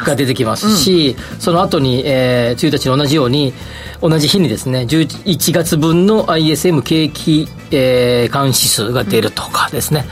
[0.04, 3.54] が出てきますし、うん、その後に、えー、1日に同じように、
[4.02, 10.04] 同じ日にですね、11月分の ISM 景気、えー、監視数が出るとかですね、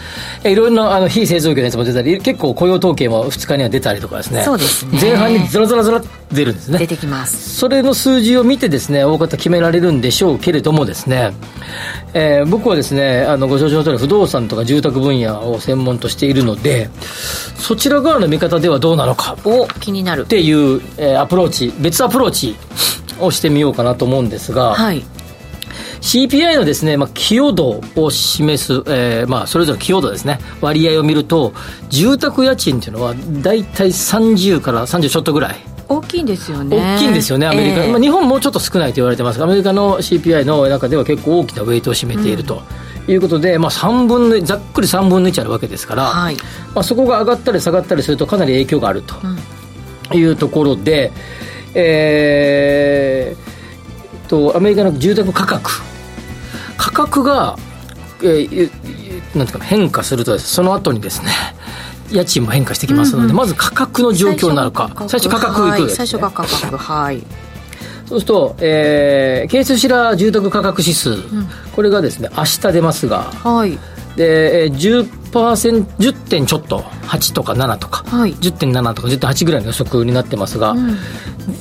[0.43, 4.99] うん、いろんなあの非製造業のやつも出たり、結構雇用統計も2日には出たりとかですね、そうですね。
[4.99, 6.79] 前半にずらずらずら出るんですね。
[6.79, 7.57] 出てきます。
[7.59, 11.33] それの数字を見てですね、大方決められるんでしょうけれどもですね、
[12.15, 16.91] えー、僕はですね、あの、ご承知の通り不動産とか住宅分野を専門としているので、
[17.57, 19.37] そちら側の見方ではどうなのか。
[19.45, 20.23] を気になる。
[20.23, 22.57] っていう、えー、アプローチ、別アプローチ
[23.21, 25.05] をしてみようかなと思うんですが、はい。
[26.03, 31.55] CPI のですね、まあ、寄与度を示す、えー、まあ、それぞれ寄与度ですね、割合を見ると、
[31.91, 35.72] 住宅家賃っていうのは、大体30から30ちょっとぐらい。
[35.97, 36.77] 大きいんですよね。
[36.77, 39.39] 大きいんですよねアメリカ、えー、まあ、日本もうちょっと少ないと言われてます。
[39.39, 42.63] がアメリカの CPI の中では結構大きなウェイトを占めていると。
[43.09, 43.15] い。
[43.15, 46.37] うことで、まあ、3分のざっくり3分の1あるわけですから、はい、
[46.75, 49.17] まあ、そこが上がったり下がったりするとかなり影響があると。
[50.15, 51.13] いうところで、うん、
[51.75, 55.71] えー、とアメリカの住宅価格。
[56.77, 57.57] 価格が、
[58.23, 58.71] えー、
[59.37, 61.31] なんていうか変化するとその後にですね
[62.13, 67.23] 家賃も変化してきますので、うんうん、まず価格の状況になるか最初価格いく、ね、最初価格はい。
[68.07, 73.79] そうすると、えー、ケースシラー住宅価格指数、うん、これがですね明日出ますが、はい、
[74.17, 80.97] で10%、10点ちょっと、8とか7とか、はい、10.7とか10.8ぐらいの予測になってますが、うん、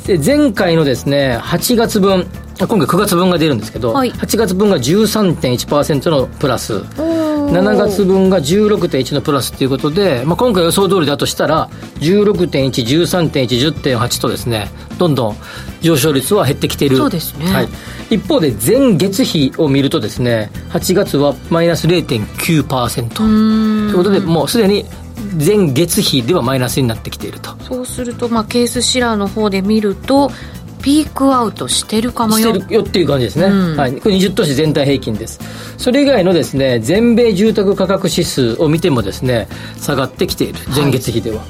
[0.06, 2.28] で前回のですね、8月分、
[2.60, 6.82] 今回9月分が出るんですけど、はい、8月分が13.1%のプラス。
[7.52, 15.38] 7月分が16.1のプラスということで、まあ、今回予想通りだとしたら16.1、13.1、10.8とですねどんどん
[15.82, 16.98] 上昇率は減ってきている。
[16.98, 17.68] そうですね、はい、
[18.10, 24.86] 一方で前月比を見るとですね8月はマイナス0.9%ということでもうすでに
[25.46, 27.52] 前月比ではマイナスになってきていると。
[27.64, 30.32] そうすると、まあ、ケースシラーの方で見ると
[30.82, 32.54] ピークアウトしてるかもよ。
[32.54, 35.40] してるよっていう感じですね、うん、はい、これ20都市全体平均です。
[35.78, 40.60] それ以外のですね全米住宅価格指数を見てもですね下がってきている。
[40.76, 41.48] 前月比では、はい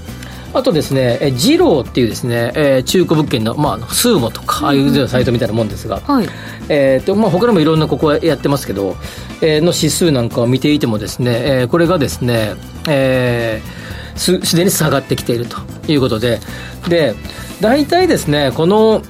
[0.54, 6.28] あとですね、えジローっていうですね、えー、中古物件の、まあ、スーモとか、ああいうサイトみたいなもんですが、はい、
[6.68, 8.98] えーとまあ、他にもいろんなここはやってますけど、
[9.42, 12.56] えー、の指数なんかを見ていてもですね、えー、これがですね、
[12.90, 15.58] えー、すすでに下がってきていると
[15.90, 16.40] いうことで、
[16.90, 17.16] で、
[17.62, 19.02] 大体ですね、この、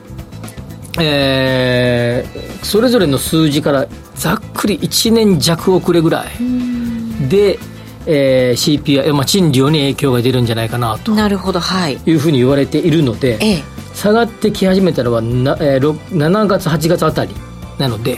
[0.99, 7.57] えー、それぞれの数字からざっくり1年弱遅れぐらいで、
[8.05, 17.33] えー、CPI、まあ、賃料に影響が出るんじゃないかなとなるほど、はい、いうふうに言われているので、ええ、下がってき始めたのはな、えー、7月8月あたり
[17.77, 18.17] なので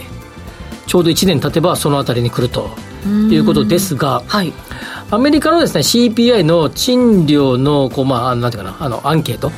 [0.86, 2.70] ちょうど1年経てばそのあたりに来ると
[3.30, 4.52] いうことですが、はい、
[5.10, 9.50] アメリカのですね CPI の賃料のこう、まあ、なんていうかなあのアンケート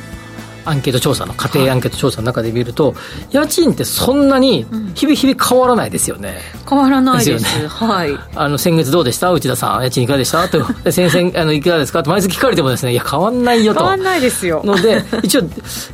[0.69, 2.93] アンケート調査の家庭アンケート調査の中で見ると、
[3.31, 7.43] 家賃ってそんなに日々日々変わらないですよね、変わらないです。
[7.43, 7.67] ですよね。
[7.69, 8.17] はい。
[8.35, 9.31] あの先月どうでした？
[9.31, 9.83] 内田さん。
[9.83, 10.47] 家賃いかがでした？
[10.49, 10.65] と。
[10.91, 12.03] 先々 あのいかがですか？
[12.03, 12.09] と。
[12.09, 13.79] 毎月聞かれてもですねいや変わんないよと。
[13.79, 14.61] 変わんないですよ。
[14.65, 15.41] ので一応、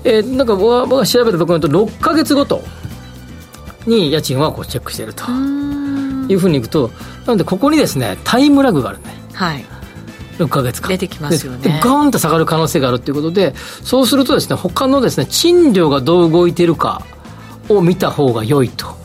[0.04, 2.64] えー、なんか僕が僕が調べたところと6か月ごと
[3.86, 5.26] に家賃はこうチェックしていると。
[6.30, 6.90] いうふうにいくと
[7.26, 9.22] なのでここにですねタイムラグがあるね。
[9.34, 9.66] はい
[10.38, 10.90] 6か月間。
[10.90, 11.80] 出てきますよね。
[11.84, 17.06] ガーンと下がる可能性があるということでそうするとですね他のですね賃料がどう動いているか
[17.70, 18.96] を見た方が良いと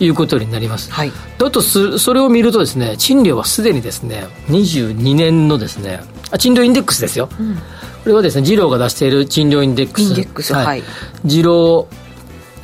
[0.00, 6.00] いうことになります、はい、だとすそれを見るとですね賃料はすでにですね22年のですね
[6.30, 7.60] あ賃料インデックスですよ、うん、こ
[8.06, 10.04] れはですね次郎が出している賃料インデックス。
[10.04, 10.82] インデックスはい、はい、
[11.26, 11.88] 次郎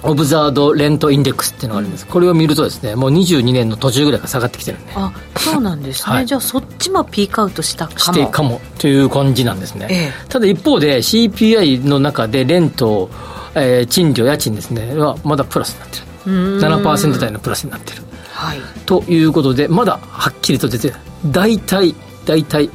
[0.02, 7.98] オブザードレントインデックスっていうのがあるんです、これを見るとですねもう22年の途中ぐらいから下がってきてるんであそうなんですね、はい、じゃあそっちもピークアウトしたかも。
[7.98, 13.10] してかもという感じなんですね、ええ、ただ一方で CPI の中でレント、
[13.54, 14.94] えー、賃料家賃ですね。
[14.94, 16.04] はまだプラスになってる。
[16.26, 20.92] 7%台のプラスになってる、はい、ということでまだはっきりと出て
[21.26, 21.94] 大体
[22.26, 22.68] 大体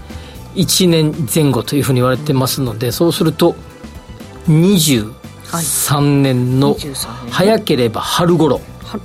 [0.55, 3.55] 1年前後というふうに言われてますので、そうすると
[4.47, 5.13] 20
[5.51, 6.75] 3年の
[7.29, 8.61] 早ければ春頃。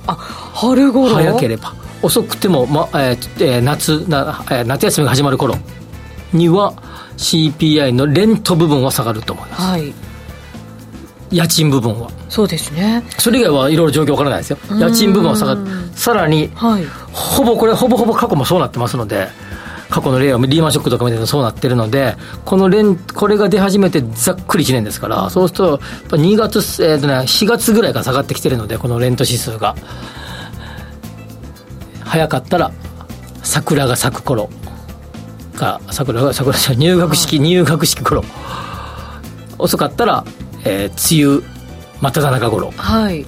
[0.07, 0.15] あ
[0.53, 1.15] 春頃？
[1.15, 1.73] 早ければ。
[2.01, 5.55] 遅くても、まえー、夏な、えー、夏休みが始まる頃
[6.33, 6.73] には
[7.17, 9.93] CPI のレント部分は下がると思います、はい、
[11.31, 12.09] 家賃部分は。
[12.29, 13.03] そうですね。
[13.17, 14.57] それ以外はいろいろ状況わからないですよ。
[14.71, 15.61] 家賃部分は下がる。
[15.93, 19.27] さらに、はい、ほぼこれほぼほぼ過去もそうなってますので
[19.91, 25.77] 過去の例はリーマンショックとか見てもそうなってるのでこの連これが出始めてざっくり1年ですからそうすると
[26.17, 29.75] 2月、えーとね、4月ぐらいから下がってきてるのでこのレント指数が。
[32.11, 32.73] 早かったら
[33.41, 34.49] 桜が咲く頃。
[35.55, 38.23] か桜が桜入学式入学式頃。
[39.57, 40.25] 遅かったら、
[40.65, 41.60] えー、梅雨
[42.01, 43.25] 真っ只中頃に、はい、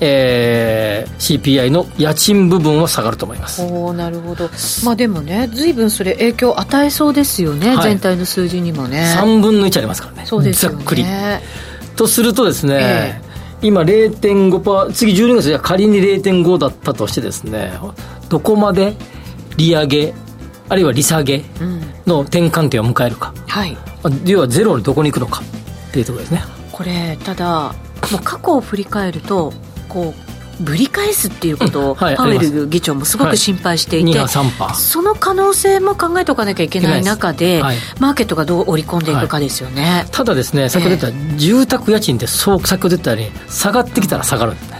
[0.00, 3.62] えー、CPI の家賃部分は下がると思います。
[3.62, 4.50] おなるほど、
[4.84, 9.14] まあ、でもね随分それ影響を与えそうですよね、はい、全体の数字にもね。
[9.16, 10.26] 3分の1ありますからね。
[10.26, 10.78] そうですよね。
[10.78, 11.04] ざっくり。
[11.94, 13.20] とするとですね、
[13.60, 17.72] えー、今0.5%次12月じゃ仮に0.5だったとしてですね
[18.28, 18.94] どこまで
[19.56, 20.14] 利上げ
[20.68, 21.44] あるいは利下げ
[22.06, 23.76] の転換点を迎えるか、うん、はい、
[24.26, 25.42] 要はゼロにどこに行くのか
[25.88, 26.42] っていうところですね。
[26.72, 27.74] これただ
[28.12, 29.52] もう過去を振り返ると
[29.88, 30.28] こう
[30.60, 44.78] ぶり返すっていうことを、パウエル議長もすごく心配していて、はい、その可能性も考えておかなきゃいけない中で、はい、マーケットがどう織り込んでいくかですよね、はい、ただですね先ほど言った、えー、住宅家賃ってそう先ほど言ったように下がってきたら下がるんですね。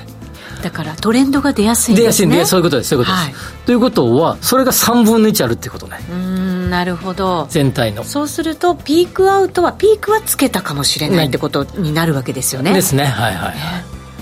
[0.63, 2.03] だからトレンドが出やすいんですね。
[2.03, 6.01] 出やすいんでそういうことですそういうことです、ということはそれが3分の1あるっていうことね。
[6.11, 6.28] うん
[6.69, 7.47] なるほど。
[7.51, 8.05] 全体の。
[8.05, 12.73] そうするとピークアウトはピークはつけたかもしれないってことになるわけですよね。
[12.73, 13.05] ですね。
[13.05, 13.55] はいはい、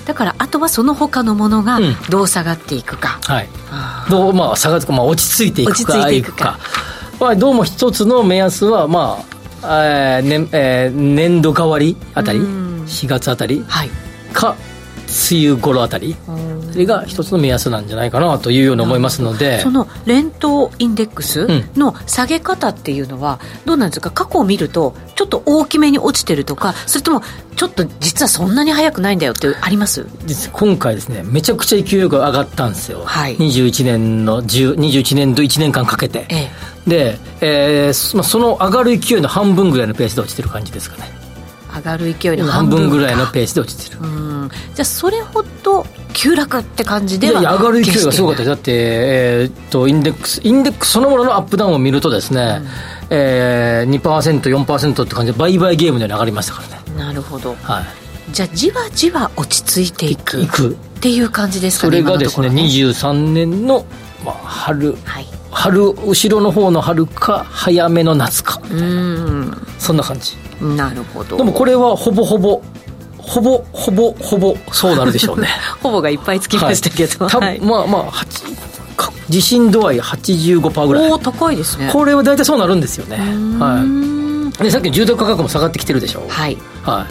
[0.07, 1.79] だからあとはその他のものが
[2.09, 3.49] どう下がっていくか、うん、はい
[4.09, 6.59] どうまあ下がってまあ落ち着いていくかいくか。
[7.19, 9.25] まあ、どうも一つの目安はま
[9.63, 13.91] あ、えーねえー、年度変わりあたり？4月あたり、はい、
[14.35, 14.55] か
[15.31, 16.15] 梅雨頃あたり、
[16.77, 19.61] それが一つの目安なんじゃないかなというように思いますので。
[19.61, 24.11] その連投インデックスの下げ方っていうのはどうなんですか？
[24.11, 27.23] 過去を見るとちょっと大きめに落ちてるとかそれとも
[27.57, 30.07] ちょっと実はそんなに速くないんだよってあります？
[30.27, 36.51] 実今回ですねめちゃくちゃ勢いよく上がったんですよ、はい、21年の21年度1年間かけて、え
[36.87, 41.11] え、で、えーまあ、その上がる勢いの半分ぐらいのペースで落ちてる感じですかね
[41.77, 44.01] 上がる勢いの半分ぐらいのペースで落ちてる。
[44.75, 48.45] じゃあそれほど急落って感じでは上がる勢いがすごかった。
[48.45, 52.67] だって、えー、っとインデックスインデックスそのもののアップダウンを見るとですね、うん、
[53.11, 56.77] えー、2%4% って感じで倍々ゲームで上がりましたからね。
[56.97, 57.85] なるほど、はい、
[58.33, 60.71] じゃあじわじわ落ち着いていくいく。
[60.71, 63.85] っていう感じですかねそれがですねね23年の、
[64.25, 68.61] まあ、春、はい、春後ろの方の春か早めの夏か。
[68.71, 70.37] うんそんな感じ。
[70.61, 71.37] なるほど。
[71.37, 72.63] でもこれはほぼほぼ
[73.19, 75.49] ほぼほぼほぼそうなるでしょうね。
[75.83, 78.13] ほぼがいっぱいつきましたけど、はい、まあまあ
[79.29, 81.11] 地震度合い85%ぐらい。
[81.11, 81.91] お高いですね。
[81.93, 83.17] これは大体そうなるんですよね。
[83.59, 84.07] はい。
[84.63, 87.07] でさっきの住宅価格も下がってきてるでしょはい、は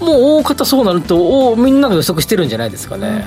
[0.00, 3.24] い、もう大方そうなるとおみんなが予測してるんじゃないですかね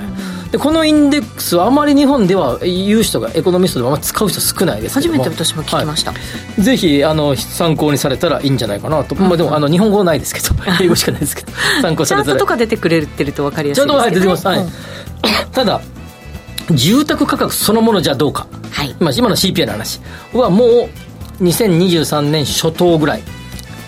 [0.56, 6.18] でこのインデックスはあまり日本では言う人がエコノミストでも使う人少ないです初めて私も聞きました、は
[6.58, 10.56] い、ぜひあの参考にされたらいいんじゃないかなと、うん、まあ、でもあの日本語はないですけど。
[10.82, 11.52] 英語しかないですけど。
[11.82, 12.32] 参考されたら。
[12.32, 14.70] チャートとか出てくれてると分かりやすいですけど、ね、出てます、はい、うん、
[15.52, 15.82] ただ
[16.72, 20.00] 住宅価格そのものじゃどうか、はい、今今の CPI の話
[20.32, 23.24] はもう2023年初頭ぐらい。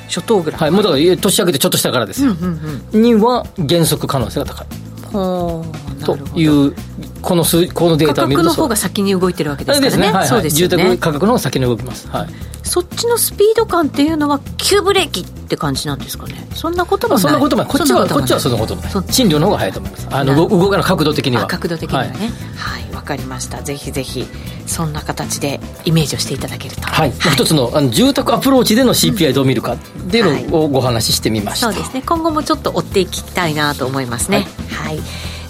[0.09, 4.67] 初頭ぐらい、はい、もうだから年明けてちょっとしたからですよ、うんうんうん、には減速可能性が高い
[5.11, 6.17] と。
[6.35, 6.73] いう
[7.21, 10.01] この数このデータを見ると価格の方が先に動いてるわけですからね。
[10.07, 12.27] ね、はいはい、住宅価格の方が先に動きます、はい、
[12.67, 16.47] そっちのスピード感っていうのは急ブレーキって感じなんですかね？
[16.53, 17.23] そんなこともない。
[17.23, 17.71] そんなこともない。
[17.71, 19.03] こっちはこっちはそんなこともない。
[19.05, 20.07] 賃料の方が早いと思います。
[20.11, 21.47] あの動かの角度的には。
[21.47, 22.11] 角度的にはね。
[22.55, 22.93] はい。
[22.93, 23.61] わ、かりました。
[23.61, 24.25] ぜひぜひ
[24.65, 26.81] そんな形でイメージをしていただけると。
[26.81, 32.03] はい、はい、一つのあの住宅アプローチでの CPI どう見るかっていうのをご話ししてみました、そうですね。
[32.05, 34.45] 今後もちょっと追っていきたいなと思いますね。
[34.71, 34.99] はい、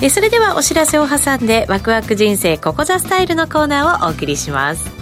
[0.02, 4.97] えそれではお知らせを挟んでワクワク人生ここザスタイルのコーナーをお送りします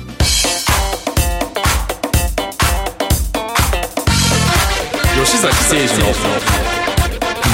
[5.35, 6.05] 吉崎誠二の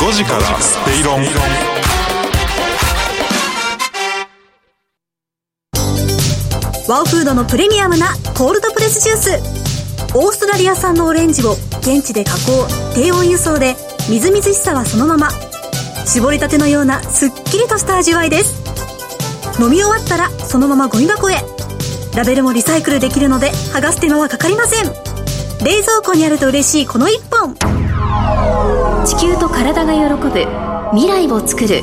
[0.08, 1.24] 5時からスペイロン。
[6.88, 10.16] ワオフードのプレミアムなコールドプレスジュース。
[10.16, 13.76] オーストラリア産のオレンジを現地で加工低温輸送で
[14.12, 15.32] みずみずしさはそのまま。
[16.06, 18.62] 絞りたてのようなすっきりとした味わいです。
[19.60, 21.38] 飲み終わったらそのままゴミ箱へ。
[22.16, 25.12] ラベルもリサイクルできるので剥がす手間はかかりません。
[25.64, 27.56] 冷蔵庫にあると嬉しいこの一本。
[29.06, 30.30] 地球と体が喜ぶ
[30.92, 31.82] 未来をつくる。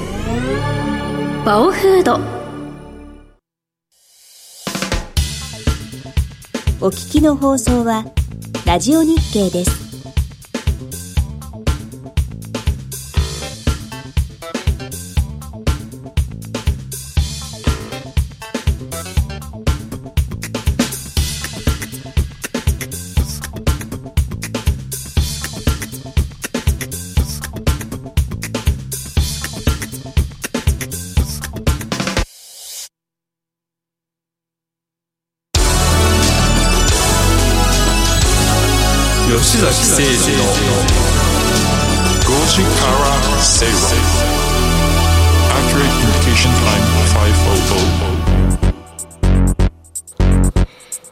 [1.45, 2.14] バオフード。
[6.81, 8.05] お聞きの放送は
[8.64, 9.88] ラジオ日経です。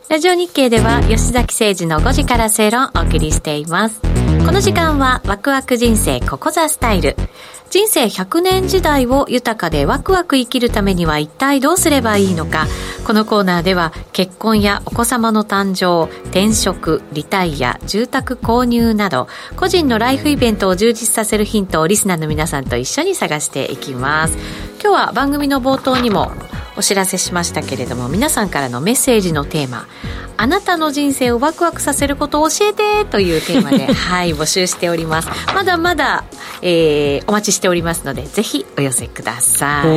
[0.08, 4.00] ラジオ日経では吉崎誠二の5時から正論をお送りしています。
[4.00, 7.16] この時間はワクワク人生ここザスタイル。
[7.70, 12.66] 人生100年時代を豊かでワクワク生きるためには一体どうすればいいのか
[13.04, 24.38] このコーナーでは結婚やお子様の誕生転職リタイア住宅購入など個人のライフイベントを充実させるヒントをリスナーの皆さんと一緒に探していきます
[24.86, 26.30] 今日は番組の冒頭にも
[26.76, 29.88] お知らせしましたけれども皆さんからのメッセージのテーマ
[30.36, 35.28] あなたの人生をワクワクさせることを教えてというテーマで はい募集しております。
[35.56, 36.22] まだまだ、
[36.62, 39.88] えー、お待ちしておりますのでぜひお寄せください。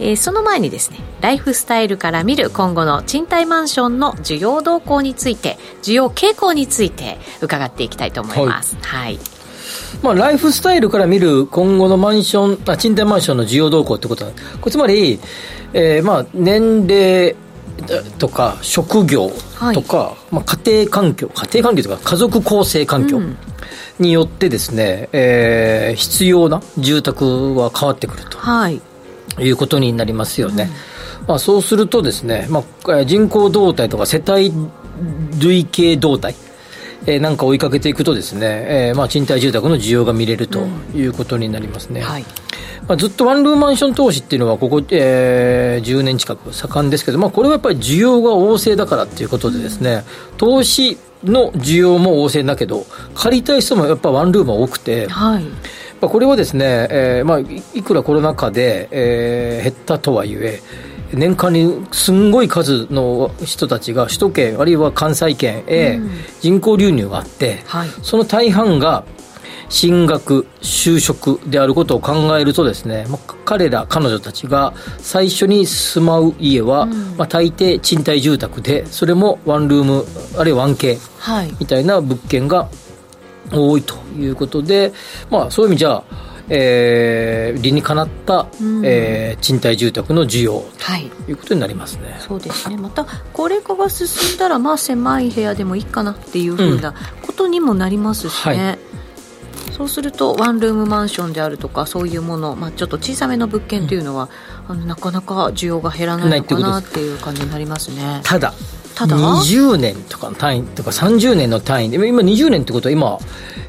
[0.00, 8.76] えー、その前にですねライフスタイルから見る今後の賃貸マンションの需要動向について需要傾向について伺っていきたいと思います。
[8.82, 9.39] はい、はい
[10.02, 15.20] まあ、ライフスタイルから見る今後のマンション、あ賃貸マンションの需要動向ってことは、これつまり、
[15.72, 17.34] えー、まあ年齢
[18.18, 19.30] とか職業
[19.74, 23.20] とか、はい、まあ、家庭環境家庭環境とか家族構成環境
[23.98, 28.80] によってですね、うん、えー、必要な住宅は変わってくると、はい、
[29.38, 30.70] いうことになりますよね、
[31.22, 34.52] うん、まあ、そうするとですね、まあ、人口動態とか世帯
[35.38, 36.34] 累計動態
[37.06, 42.24] えー、なんか追いかけていくとですね、えーまあ、賃貸住宅の需要が見れるということになりますね、うんはい、
[42.88, 52.84] まあ、ずっとワンルームマンション投資っていうのはここ、えー、10年近く盛んですけど、まあ、これはやっぱり需要が旺盛だからっていうことでですね、うん、投資の需要も旺盛だけど
[53.14, 55.44] 借りたい人もやっぱワンルームは多くて、はい。
[56.00, 60.62] これはですね、えーまあ、いくらコロナ禍で、えー、減ったとはいえ
[61.12, 65.98] 年間にすんごい数の人たちが首都圏あるいは関西圏へ
[66.40, 69.04] 人口流入があって、はい、その大半が
[69.70, 80.04] 進学就職であることを考えるとですね、まあ、彼ら彼女たちが最初に住まう家は、うん、まあ、大抵賃貸住宅でそれもワンルーム
[80.38, 80.98] あるいは 1K
[81.60, 82.68] みたいな物件が
[83.52, 84.92] 多いということで、
[85.30, 86.02] まあ、そういう意味じゃ
[86.52, 90.64] えー、理にかなった、うん、えー、賃貸住宅の需要
[91.24, 92.76] ということになりますね、はい、そうですね。
[92.76, 96.92] また高齢化が進んだらまあ狭い部屋でもいいかなっていうふうな
[97.22, 98.78] ことにもなりますしね、うんはい。
[99.72, 104.28] そうするとワンルームマンションであるとかそういうもの、まあ、ちょっと小さめの物件というのは、
[104.68, 108.20] うん、あのなかなか需要が減らないのかなっていう感じになりますね。
[108.24, 108.52] ただ
[109.08, 113.18] ただ？20年とかの単位とか30年の単位で今20年ってことは今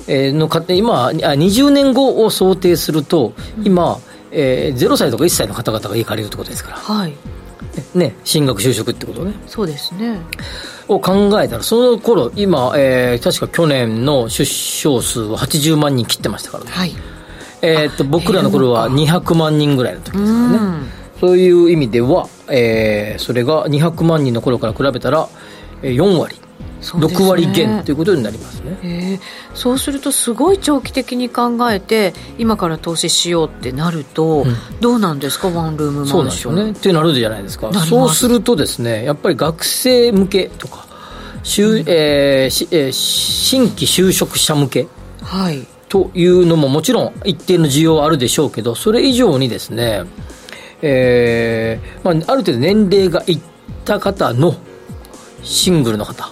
[0.07, 3.99] えの家今あ20年後を想定すると、今、
[4.32, 7.13] えー、0歳とか1歳の方々が家借りるってことですから、はい、
[7.95, 9.34] ね、進学就職ってことね。
[9.47, 10.19] そうですね。
[10.88, 16.93] を考えたらその頃今、えー、確か去年の出生数は80万人切ってましたからね、はい。
[17.61, 25.30] えー、と僕らの頃は200万人ぐらいの時ですからねそういう意味では、えー、それが200万人の頃から比べたら
[25.84, 26.36] 4割
[26.82, 29.19] 6割減ということになりますね、えー、
[29.53, 35.49] そうするとすごい長期的に考えて今から投資しようってなると、うん、どうなんですか？
[35.49, 36.17] ワンルームマンション。
[36.17, 36.72] そうなんですよね。
[36.72, 37.72] ってなるじゃないですか。
[37.72, 41.39] そうするとですねやっぱり学生向けとか、うん、
[41.86, 44.88] えーえー、新規就職者向け、
[45.22, 50.03] はい、というのももちろん一定の需要はあるでしょうけどそれ以上にですね、
[50.82, 53.39] えーまあ、ある程度年齢がいっ
[53.86, 54.55] た方の
[55.43, 56.29] シングルの方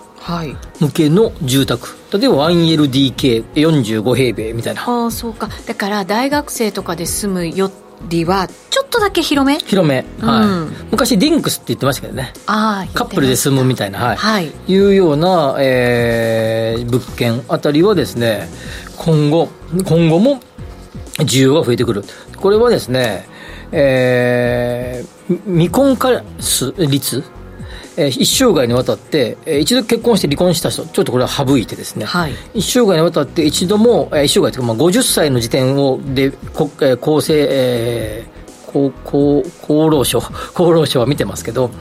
[0.79, 4.83] 向けの住宅、例えば 1LDK45 平米みたいな。
[4.83, 5.49] ああそうか。
[5.65, 7.71] だから大学生とかで住むよ
[8.07, 9.57] りはちょっとだけ広め？
[9.59, 12.33] 広め、うん、はい、昔リンクスって言ってましたけどね。
[12.45, 14.15] あカップルで住むみたいな、はい。
[14.15, 18.47] はい、いうような、えー、物件あたりはですね
[18.97, 19.49] 今後
[19.87, 20.39] 今後も
[21.17, 22.03] 需要が増えてくる。
[22.37, 23.27] これはですね
[23.71, 26.23] えー、未婚化
[26.77, 27.23] 率？
[27.97, 38.39] えー、一生涯にわたって、えー、一度結婚して離婚した人、ちょっとこれは省いてですね、はい、一生涯にわたって一度も、えー、一生涯というか、まあ、50歳の時点をで、こえー、厚生、えー、
[38.71, 40.19] 厚厚労省、
[40.55, 41.71] 厚労省は見てますけど、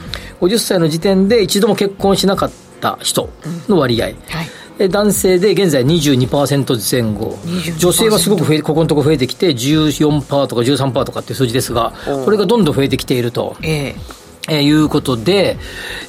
[0.40, 3.28] 50歳の時点で一度も結婚しなかった人
[3.68, 4.14] の割合、うん。
[4.28, 4.48] はい、
[4.86, 7.36] 男性で現在22%前後。
[7.78, 11.92] 女性はすごく増えここのところ増えてきて14%とか13%とかっていう数字ですが
[12.24, 13.56] これがどんどん増えてきていると。
[13.62, 14.18] ええ。
[14.50, 15.58] えー、いうことで、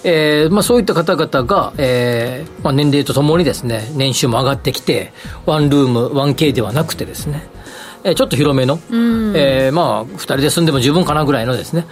[0.05, 5.11] えーまあ、そういった方々が、えーまあ、年齢とともにですね年収も上がってきて
[5.45, 7.49] ワンルーム 1K ではなくてですね
[8.03, 8.79] えー、ちょっと広めの、
[9.35, 11.85] えー、まあ、2人で住んでも十分かなぐらいのですね、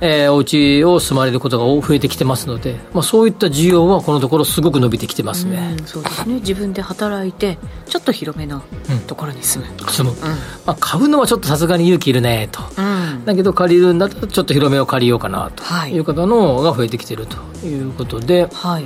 [0.00, 5.76] えー、お家を住まれることが増えてきてますので、まあ、そういった需要はこのところすごく伸びてきてますね。
[5.82, 6.34] うそうですね。
[6.36, 8.62] 自分で働いて、ちょっと広めの
[9.06, 9.70] ところに住む。
[9.70, 10.16] うん、住む。
[10.16, 10.28] うん、
[10.66, 12.60] まあ、買うのはちょっとさすがに勇気いるね、と。
[12.76, 17.36] うん、だけど借りるんだったらちょっと広めを借りようかな、という方のが増えてきていると
[17.66, 18.84] いうことで、はい。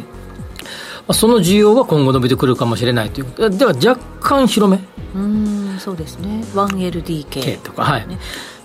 [1.07, 4.81] まあ、その需要は今後伸びてくるかもしれないということでは若干広め
[5.14, 6.43] うんそうですね。
[6.55, 8.07] 1LDK とか、はい、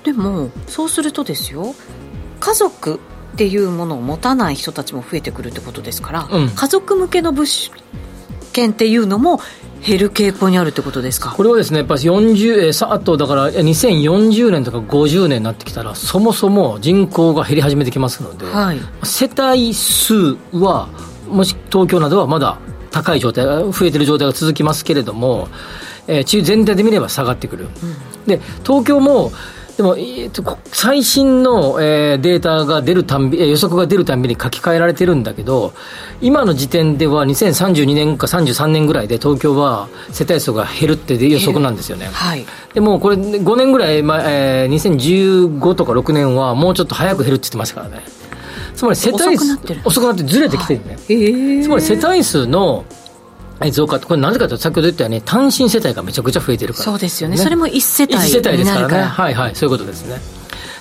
[0.04, 1.74] でもそうするとですよ。
[2.40, 3.00] 家族
[3.34, 7.72] っていうものを持たない人たちも増えてくるってことですから、うん、家族向けの物
[8.52, 9.40] 件っていうのも
[9.86, 11.32] 減る傾向にあるってことですか？
[11.32, 20.90] これはですねやっぱり40えさあとだから2040年とか50年になってきたらそもそも人口が減り始めてきますので、はい、世帯数は
[21.28, 22.58] もし東京などはまだ
[22.92, 25.48] 高い状態が増えてる状態が続きますけれども、
[26.12, 29.32] えー、全体で見れば下がってくる、うん、で東京も
[29.78, 29.96] でも、
[30.66, 35.74] 最新の、えー、データが出るたんび、予測が出るたびに書き換えられてるんだけど、
[36.22, 42.08] 今の時点では2032年か33年ぐらいで東京は世帯数が減るって予測なんですよね。
[42.08, 48.04] はい、でもこれ5年ぐらい前、えー、2015とか6年はもうちょっと早く減るって言ってましたからね。
[48.76, 52.86] つまり世帯数遅くなってずれてきてるね、はい、つまり世帯数の
[53.70, 56.86] 増加これなぜかというと先ほど言ったように単身世帯がめちゃくちゃ増えてるから。
[56.86, 58.98] そうですよね、ね、それも一世帯一世帯ですからね。
[59.04, 60.20] はいはいそういうことですね。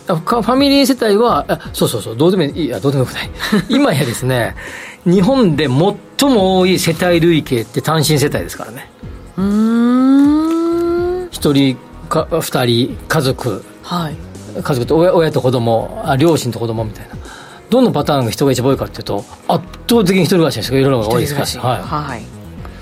[0.06, 2.68] ファミリー世帯はあそうそうそうどうでもいい。
[2.68, 3.30] やどうでもよくない。
[3.68, 4.56] 今やですね
[5.04, 8.90] 日本で最も多い世帯累計って単身世帯ですからね。
[9.36, 11.28] うん。
[11.30, 11.76] 一人
[12.08, 13.64] か二人家族。
[13.82, 14.16] はい。
[14.62, 17.20] 家族と親親と子供あ両親と子供みたいな。
[17.70, 22.22] どのパターンが人が一番多いかっていうと圧倒的に一人暮らしの人がいるのが多いですから、はい、はい、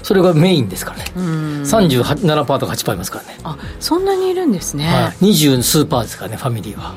[0.09, 1.05] それがメインですからね。
[1.15, 3.39] 37%とか8%いますからね。
[3.45, 6.95] あそんなにいるんですね、はい、20数パーですからねファミリーは。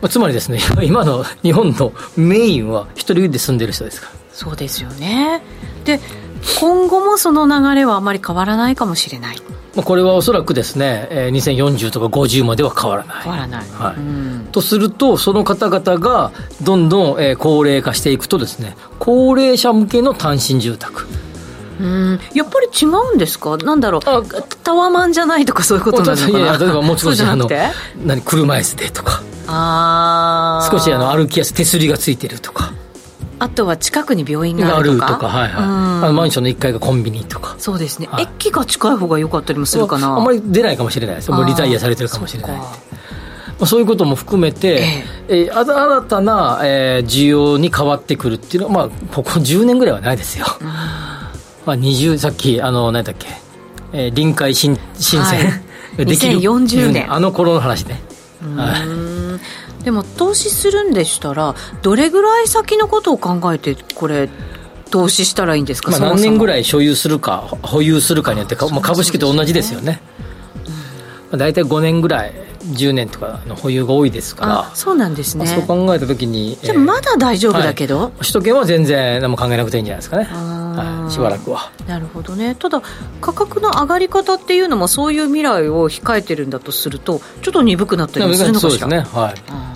[0.00, 4.12] まあ、つまりですね 今の日本のメインは一人で住んでる人ですから。
[4.32, 5.42] そうですよね。
[5.84, 6.00] で
[6.58, 9.36] 今後もその流れはあまり変わらないかもしれない
[9.82, 13.22] これはおそらくですね、えー、2040とか50までは変わらない。
[13.22, 13.68] 変わらない。
[13.70, 14.52] はい。
[14.52, 21.06] とすると、その方々がどんどん、えー、高齢化していくとですね、高齢者向けの単身住宅。
[21.80, 22.20] うん。
[22.34, 23.56] やっぱり違うんですか？
[23.56, 24.00] なんだろう。
[24.62, 26.38] タワマンじゃないとかそういうことなのかな？
[26.38, 27.48] いや例えばもう少しあの
[28.04, 29.22] 何車椅子でとか。
[29.52, 32.72] あ少しあの歩きやすい手すりがついてるとか
[33.40, 35.06] あとは近くに病院があるとか？
[35.14, 37.56] とか、はいはい、あのマンションの1階がコンビニとか。
[37.58, 40.16] そうですね、はい、駅が近い方が良かったりもするかな？
[40.16, 41.30] あんまり出ないかもしれないです。
[41.30, 42.56] もうリタイアされてるかもしれない
[43.60, 50.46] まあ、そういうことも含めて、えー、えー、新たな、えー、需要に変わってくるっていうのは、まあ、ここ10年ぐらいはないですよ、
[51.66, 53.26] まあ、20さっきあの何だっけ、
[53.92, 55.60] えー、臨海新新線、は
[55.98, 56.38] い、 できる。
[56.38, 57.12] 2040年。
[57.12, 58.00] あの頃の話ね。
[58.56, 59.09] はい
[59.84, 64.28] でも投資するんでしたらどれぐらい先のことを考えてこれ
[64.90, 70.00] 投資したらいいんですか、まあ、何年ぐらい所有するか保有するかによってまあ、株式と同じですよね、
[71.32, 74.70] うん、大体5年ぐらい10年とかの保有が多いですから。
[74.74, 81.72] そうなんですね、そう考えた時にじゃまだ大丈夫だけど、はい、首都圏は全然何も考えなくていいんじゃないですかね、はい、しばらくは。
[81.86, 82.54] なるほどね。
[82.54, 82.82] ただ
[83.22, 88.70] 価格の上がり方っていうのもそういう未来を控えてるんだとするとちょっっと鈍くなったりもするのかしら？
[88.80, 89.20] そうですね。
[89.20, 89.69] はい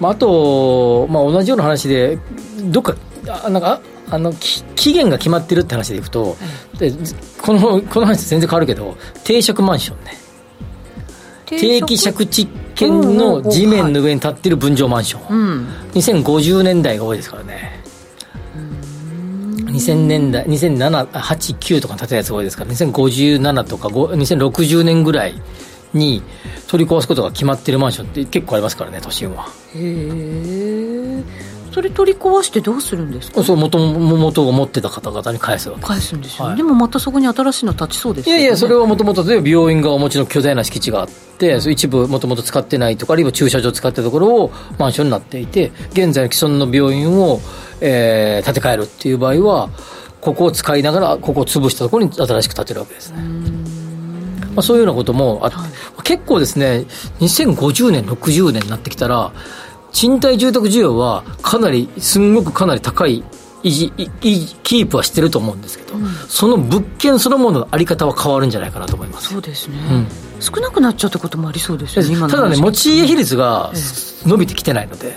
[0.00, 2.18] まあ、あと、まあ、同じような話で
[2.64, 2.94] どっか
[3.28, 6.36] あなんかあの期限が決まってるって話でいくと、
[6.78, 6.92] で
[7.42, 10.12] このこの話全然変わるけど定着マンションね。
[11.46, 17.82] 定期借地権の地面の上に建ってる分譲マンション、うん、2050年代が多いですからね。
[19.76, 25.34] 2000年代2007、8、9とか建てたやつが多いですから2057とか2060年ぐらい
[25.92, 26.22] に
[26.68, 29.46] 取り壊すことが決まってるマンションって結構ありますからね都心は。
[29.74, 31.56] へえ。
[31.72, 33.44] それ取り壊してどうするんですか？
[33.44, 47.40] そう元元を持ってた方々に返すわけ返すんですよ、はい、でもまたそこに新しいの立ちそうです、ね、いやいやそれはもともと例えば病院がお持ちの巨大な敷地があって一部もともと使ってないとかあるいは駐車場使ってるところをマンションになっていて現在の既存の病院を、
[47.82, 49.68] えー、建て替えるっていう場合は
[50.22, 53.18] ここを使いながらここを潰したところに新しく建てるわけですね
[54.56, 56.86] まあ、そういうようなこともあって、はい、結構ですね、
[57.20, 59.32] 2050年、60年になってきたら、
[59.92, 63.22] 賃貸住宅需要はかなり、すんごくかなり高い
[63.62, 63.90] 維持
[64.62, 69.30] キープはしてると思うんですけど、うん、その物件そのもののあり方は変わるんじゃないかなと思います。
[69.30, 70.06] そうですね、うん、
[70.40, 73.72] 少なくなっちゃったこともありそうですよねただね持ち家比率が
[74.24, 75.16] 伸びてきてないので、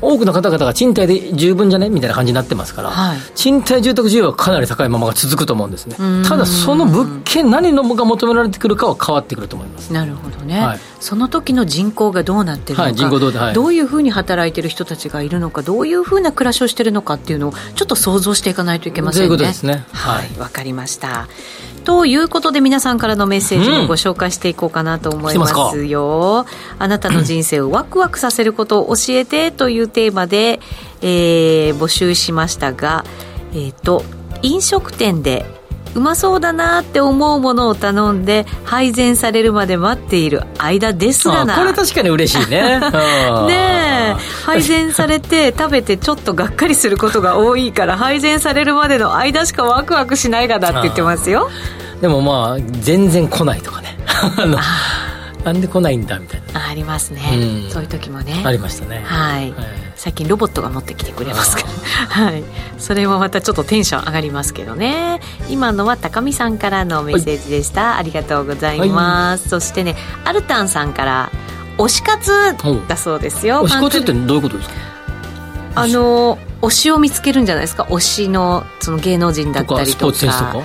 [0.00, 1.88] 多くの方々が賃貸で十分じゃね？
[1.88, 5.96] みたいな感じになってますから、はい、賃貸住宅需要はかなり高いままが続くと思うんですね。
[6.28, 9.92] ただその物件何のが求められてくるかは変わってくると思います。
[9.92, 19.28] なるほどね、はい、その時の人口がどうなってるのか、はい、人口どうで、どういうふうに働いてる人たちがいるのかどういうふうな暮らしをしてるのかっていうのをちょっと想像していかないといけませんね。
[19.28, 19.84] そういうことですね。
[19.92, 20.38] はい。
[20.38, 21.28] わ、かりました
[21.86, 30.58] ということで皆さんからのメッセージもご紹介していこうかなと思いますよ、うん、あなたの人生をワクワクさせることを教えてというテーマで、
[31.00, 33.04] えー、募集しましたが
[33.54, 34.02] えっ、ー、と
[34.42, 35.46] 飲食店で
[35.96, 41.56] うまそうだなって思うものを頼んで配膳されるまで待っている間ですらな。
[41.56, 42.80] これ確かに嬉しいね。
[43.48, 44.16] ねえ。
[44.44, 51.48] 配膳されて食べてちょっとがっかりすることが多いから配膳されるまでの間しかワクワクしないがだって言ってますよ。
[52.02, 53.98] でもまあ全然来ないとかね
[55.46, 56.68] なんで来ないんだみたいな。
[56.68, 57.22] ありますね、
[57.64, 58.42] うん、そういう時もね。
[58.44, 59.02] ありましたね。
[59.04, 61.68] はい、はい、最近ロボットが持ってきてくれますから。
[62.26, 62.42] はい。
[62.78, 65.20] それはまたちょっとテンション上がりますけどね。
[65.48, 69.94] 今のは高見さんからのメッセージでした、はい、ありがとうございます、はい、そしてね
[70.24, 71.30] アルタンさんから
[71.78, 72.56] 推し活
[72.88, 73.62] だそうですよ。
[73.66, 74.74] 推し活ってどういうことですか？
[75.76, 77.84] あの推しを見つけるんじゃないですか？
[77.84, 80.14] 推しのその芸能人だったりとか。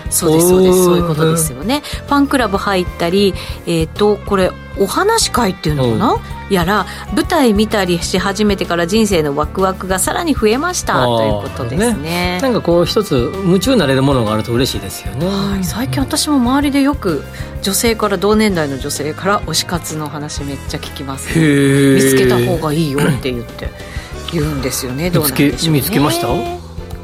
[0.10, 0.84] そうですそうです。
[0.86, 1.82] そういうことですよね。
[2.08, 3.34] ファンクラブ入ったり
[3.66, 11.04] えっ、ー、とこれお話会っていうのかな、やら舞台見たりし始めてから人生のワクワクがさらに増えました。
[11.06, 17.24] ということですね、ね、なんかこう一つ夢中になれるものがあると嬉しいですよね、はい、最近私も周りでよく
[17.62, 23.70] 女性から同年代の女性から推し活の話めっちゃ聞きます、ね、見つけた方がいいよって言って
[24.32, 25.10] 言うんですよね。
[25.10, 26.28] どうなんでしょう、ね、見つけました？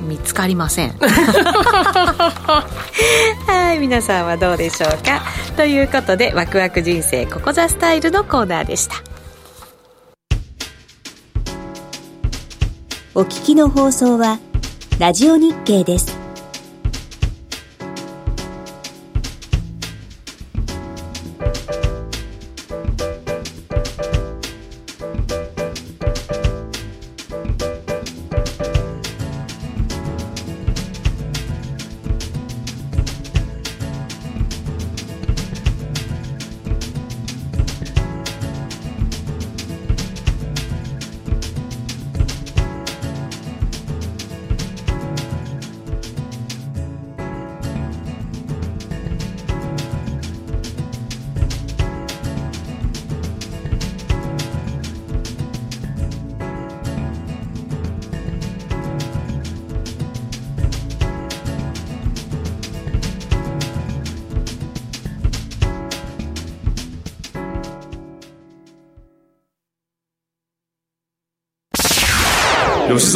[0.07, 0.91] 見つかりません。
[3.47, 5.21] はい皆さんはどうでしょうか？
[5.57, 8.95] ということでワクワク人生ここザスタイルのコーナーでした。
[13.15, 14.39] お聞きの放送は
[14.99, 16.15] ラジオ日経です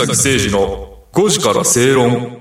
[0.05, 2.39] 崎誠二の5時から正論。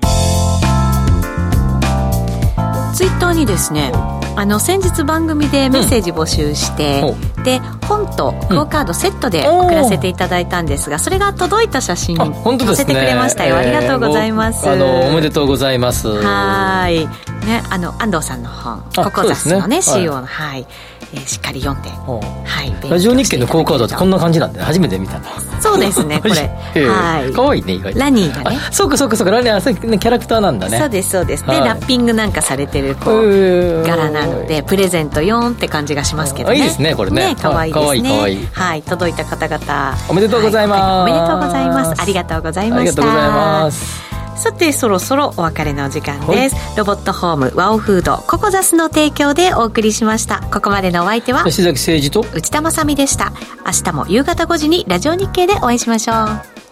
[2.93, 3.91] ツイッターにですね
[4.35, 7.41] あの先日番組でメッセージ募集して、う。
[7.41, 14.69] ん、で本とクオカードセットで送らせていただいたんですが、それが届いた写真載せてくれましたよ、ありがとうございます。
[14.69, 16.07] あのおめでとうございます。
[16.07, 17.07] はい。
[17.45, 18.83] ねあの安藤さんの本。
[18.95, 20.25] ココザスのね CO の。
[20.25, 20.65] はい、
[21.13, 25.25] えー、しっかり読んで、はい、ラジオ日経のクオカードってこんな感じなんで初めて見たの。
[25.59, 26.33] そうですねこれ。
[26.87, 27.33] はい。
[27.33, 28.57] かわいいね意外ラニーがね。
[28.71, 30.79] そうかそうかそうかラニーはキャラクターなんだね。
[30.79, 31.45] そうですそうです。
[31.45, 36.57] で、ラッピングなんかされてるこう柄なのでプレゼント4って感じがしますけどね。
[36.57, 37.35] いいですねこれね。
[37.35, 38.49] かわいいですね。
[38.53, 39.97] はい届いた方々。
[40.07, 42.01] おめでとうございます、おめでとうございます。
[42.01, 42.83] ありがとうございました。
[42.83, 46.55] ありがとうございますさてそろそろお別れの時間です。
[46.77, 50.41] ロボットホームワオフードココザスの提供でお送りしました。
[50.51, 53.31] ここまでのお相手は吉崎誠二と内田まさでした。
[53.65, 56.70] 明日も夕方5時にラジオ日経でお会いしましょう